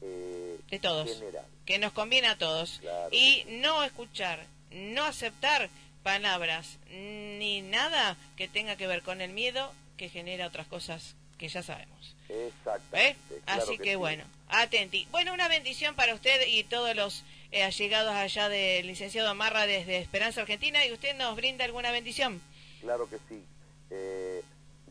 eh, 0.00 0.58
de 0.70 0.78
todos, 0.78 1.22
que 1.64 1.78
nos 1.78 1.92
conviene 1.92 2.28
a 2.28 2.38
todos. 2.38 2.80
y 3.10 3.44
no 3.48 3.82
escuchar, 3.84 4.46
no 4.70 5.04
aceptar 5.04 5.70
palabras 6.02 6.78
ni 6.90 7.62
nada 7.62 8.16
que 8.36 8.48
tenga 8.48 8.76
que 8.76 8.86
ver 8.86 9.02
con 9.02 9.20
el 9.20 9.32
miedo 9.32 9.72
que 9.96 10.08
genera 10.08 10.46
otras 10.46 10.66
cosas 10.66 11.14
que 11.38 11.48
ya 11.48 11.62
sabemos. 11.62 12.14
Exactamente. 12.28 13.42
Así 13.46 13.78
que, 13.78 13.96
bueno, 13.96 14.24
atenti. 14.48 15.06
Bueno, 15.10 15.32
una 15.32 15.48
bendición 15.48 15.94
para 15.94 16.14
usted 16.14 16.46
y 16.46 16.64
todos 16.64 16.94
los 16.94 17.24
eh, 17.54 17.62
allegados 17.62 18.12
allá 18.12 18.48
del 18.48 18.88
licenciado 18.88 19.28
Amarra 19.28 19.64
desde 19.64 19.98
Esperanza 19.98 20.40
Argentina 20.40 20.84
y 20.84 20.92
usted 20.92 21.16
nos 21.16 21.36
brinda 21.36 21.64
alguna 21.64 21.92
bendición. 21.92 22.42
Claro 22.80 23.08
que 23.08 23.18
sí. 23.28 23.44
Eh, 23.90 24.42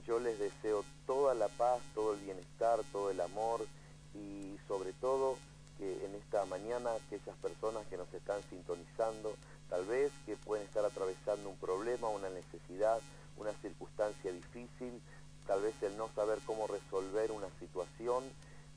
yo 0.07 0.17
les 0.17 0.39
deseo 0.39 0.85
toda 1.05 1.33
la 1.33 1.49
paz, 1.49 1.81
todo 1.93 2.13
el 2.13 2.21
bienestar, 2.21 2.79
todo 2.93 3.11
el 3.11 3.19
amor 3.19 3.67
y 4.15 4.57
sobre 4.65 4.93
todo 4.93 5.37
que 5.77 6.05
en 6.05 6.15
esta 6.15 6.45
mañana 6.45 6.91
aquellas 6.93 7.35
personas 7.41 7.85
que 7.87 7.97
nos 7.97 8.11
están 8.13 8.41
sintonizando, 8.49 9.35
tal 9.69 9.85
vez 9.85 10.13
que 10.25 10.37
pueden 10.37 10.65
estar 10.65 10.85
atravesando 10.85 11.49
un 11.49 11.57
problema, 11.57 12.07
una 12.07 12.29
necesidad, 12.29 13.01
una 13.35 13.51
circunstancia 13.61 14.31
difícil, 14.31 15.01
tal 15.47 15.63
vez 15.63 15.73
el 15.81 15.97
no 15.97 16.09
saber 16.15 16.39
cómo 16.45 16.67
resolver 16.67 17.29
una 17.33 17.49
situación, 17.59 18.23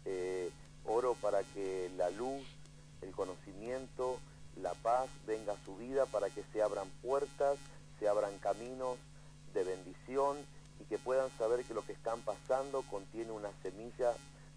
eh, 0.06 0.50
oro 0.84 1.14
para 1.20 1.44
que 1.54 1.88
la 1.96 2.10
luz, 2.10 2.42
el 3.02 3.12
conocimiento, 3.12 4.18
la 4.56 4.72
paz 4.74 5.08
venga 5.26 5.52
a 5.52 5.64
su 5.64 5.76
vida, 5.76 6.06
para 6.06 6.30
que 6.30 6.42
se 6.52 6.62
abran 6.62 6.88
puertas, 7.02 7.58
se 7.98 8.08
abran 8.08 8.38
caminos 8.38 8.98
de 9.54 9.64
bendición 9.64 10.38
y 10.80 10.84
que 10.84 10.98
puedan 10.98 11.30
saber 11.38 11.64
que 11.64 11.74
lo 11.74 11.84
que 11.84 11.92
están 11.92 12.20
pasando 12.22 12.82
contiene 12.82 13.30
una 13.30 13.50
semilla 13.62 14.12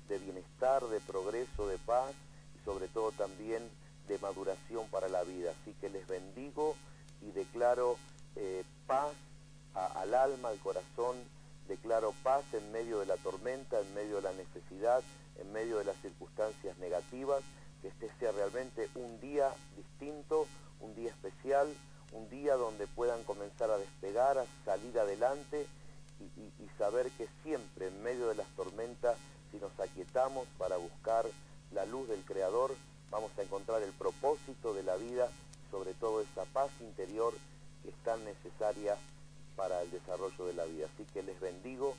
de 0.08 0.18
bienestar, 0.20 0.84
de 0.86 1.00
progreso, 1.02 1.68
de 1.68 1.78
paz 1.78 2.12
y 2.56 2.66
sobre 2.66 2.88
todo 2.88 3.12
también 3.12 3.70
de 4.08 4.18
maduración 4.20 4.88
para 4.90 5.08
la 5.08 5.24
vida. 5.24 5.52
Así 5.62 5.74
que 5.80 5.90
les 5.90 6.08
bendigo 6.08 6.76
y 7.22 7.32
declaro 7.32 7.98
eh, 8.36 8.64
paz 8.88 9.12
al 9.74 10.14
alma, 10.14 10.50
al 10.50 10.60
corazón, 10.60 11.16
declaro 11.68 12.14
paz 12.24 12.44
en 12.54 12.72
medio 12.72 13.00
de 13.00 13.06
la 13.06 13.18
tormenta, 13.18 13.80
en 13.80 13.94
medio 13.94 14.18
de 14.18 14.24
la 14.24 14.34
necesidad, 14.34 15.02
en 15.38 15.54
medio 15.54 15.78
de 15.78 15.86
las 15.86 15.98
circunstancias 16.02 16.78
negativas, 16.80 17.42
que 17.82 17.90
este 17.90 18.10
sea 18.20 18.32
realmente 18.32 18.90
un 18.96 19.20
día 19.20 19.54
distinto, 19.76 20.48
un 20.82 20.96
día 20.96 21.10
especial, 21.10 21.74
un 22.12 22.30
día 22.30 22.56
donde 22.56 22.88
puedan 22.88 23.24
comenzar 23.24 23.70
a 23.70 23.78
despegar, 23.78 24.38
a 24.38 24.46
salir 24.66 24.98
adelante 25.00 25.68
y, 26.20 26.50
saber 26.78 27.12
que 27.12 27.28
siempre 27.44 27.88
en 27.88 28.04
medio 28.04 28.30
de 28.30 28.36
las 28.36 28.48
tormentas 28.56 29.18
si 29.52 29.58
nos 29.58 29.78
aquietamos 29.80 30.48
para 30.58 30.78
buscar 30.78 31.26
la 31.72 31.86
luz 31.86 32.08
del 32.08 32.24
Creador, 32.24 32.74
vamos 33.12 33.32
a 33.38 33.42
encontrar 33.42 33.82
el 33.84 33.92
propósito 33.92 34.74
de 34.74 34.84
la 34.84 34.96
vida, 34.96 35.30
sobre 35.72 35.94
todo 35.94 36.22
esa 36.22 36.46
paz 36.46 36.72
interior 36.80 37.34
que 37.84 37.90
es 37.90 37.96
tan 38.06 38.24
necesaria 38.24 38.98
para 39.58 39.82
el 39.82 39.92
desarrollo 39.92 40.46
de 40.46 40.54
la 40.54 40.64
vida. 40.64 40.88
Así 40.94 41.04
que 41.14 41.22
les 41.22 41.40
bendigo 41.42 41.96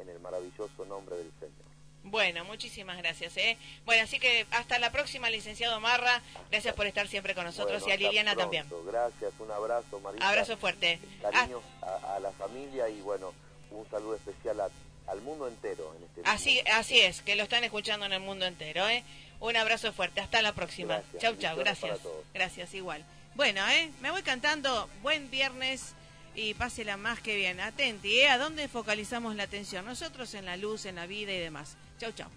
en 0.00 0.08
el 0.08 0.18
maravilloso 0.18 0.84
nombre 0.84 1.16
del 1.16 1.30
Señor. 1.38 1.73
Bueno, 2.04 2.44
muchísimas 2.44 2.98
gracias. 2.98 3.36
¿eh? 3.38 3.56
Bueno, 3.86 4.04
así 4.04 4.18
que 4.18 4.46
hasta 4.50 4.78
la 4.78 4.92
próxima, 4.92 5.30
licenciado 5.30 5.80
Marra. 5.80 6.20
Gracias 6.50 6.74
por 6.74 6.86
estar 6.86 7.08
siempre 7.08 7.34
con 7.34 7.44
nosotros 7.44 7.82
y 7.88 7.92
a 7.92 7.96
Liliana 7.96 8.36
también. 8.36 8.66
Gracias, 8.86 9.32
un 9.38 9.50
abrazo, 9.50 9.98
Marita. 10.00 10.28
Abrazo 10.28 10.56
fuerte. 10.58 11.00
Cariños 11.22 11.62
a, 11.82 12.20
la 12.20 12.30
familia 12.32 12.88
y 12.90 13.00
bueno, 13.00 13.32
un 13.70 13.88
saludo 13.90 14.16
especial 14.16 14.60
al 15.06 15.20
mundo 15.22 15.48
entero. 15.48 15.94
En 15.96 16.04
este 16.04 16.20
así, 16.24 16.60
así 16.72 17.00
es, 17.00 17.22
que 17.22 17.36
lo 17.36 17.44
están 17.44 17.64
escuchando 17.64 18.04
en 18.04 18.12
el 18.12 18.20
mundo 18.20 18.44
entero. 18.44 18.86
¿eh? 18.86 19.02
Un 19.40 19.56
abrazo 19.56 19.92
fuerte. 19.92 20.20
Hasta 20.20 20.42
la 20.42 20.52
próxima. 20.52 21.02
Chau, 21.18 21.36
chau. 21.36 21.56
Gracias. 21.56 22.00
Gracias, 22.34 22.74
igual. 22.74 23.02
Bueno, 23.34 23.66
¿eh? 23.68 23.90
me 24.00 24.10
voy 24.10 24.22
cantando. 24.22 24.90
Buen 25.02 25.30
viernes 25.30 25.94
y 26.34 26.52
pásela 26.52 26.98
más 26.98 27.20
que 27.20 27.34
bien. 27.34 27.60
Atenti, 27.60 28.20
¿eh? 28.20 28.28
¿A 28.28 28.36
dónde 28.36 28.68
focalizamos 28.68 29.36
la 29.36 29.44
atención? 29.44 29.86
Nosotros 29.86 30.34
en 30.34 30.44
la 30.44 30.58
luz, 30.58 30.84
en 30.84 30.96
la 30.96 31.06
vida 31.06 31.32
y 31.32 31.38
demás. 31.38 31.78
Chau, 32.04 32.12
chau. 32.12 32.28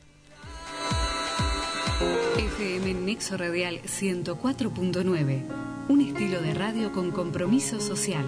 FM 2.38 2.93
Nexo 3.03 3.36
Radial 3.36 3.82
104.9. 3.82 5.43
Un 5.89 6.01
estilo 6.01 6.41
de 6.41 6.53
radio 6.53 6.93
con 6.93 7.12
compromiso 7.12 7.82
social. 7.82 8.23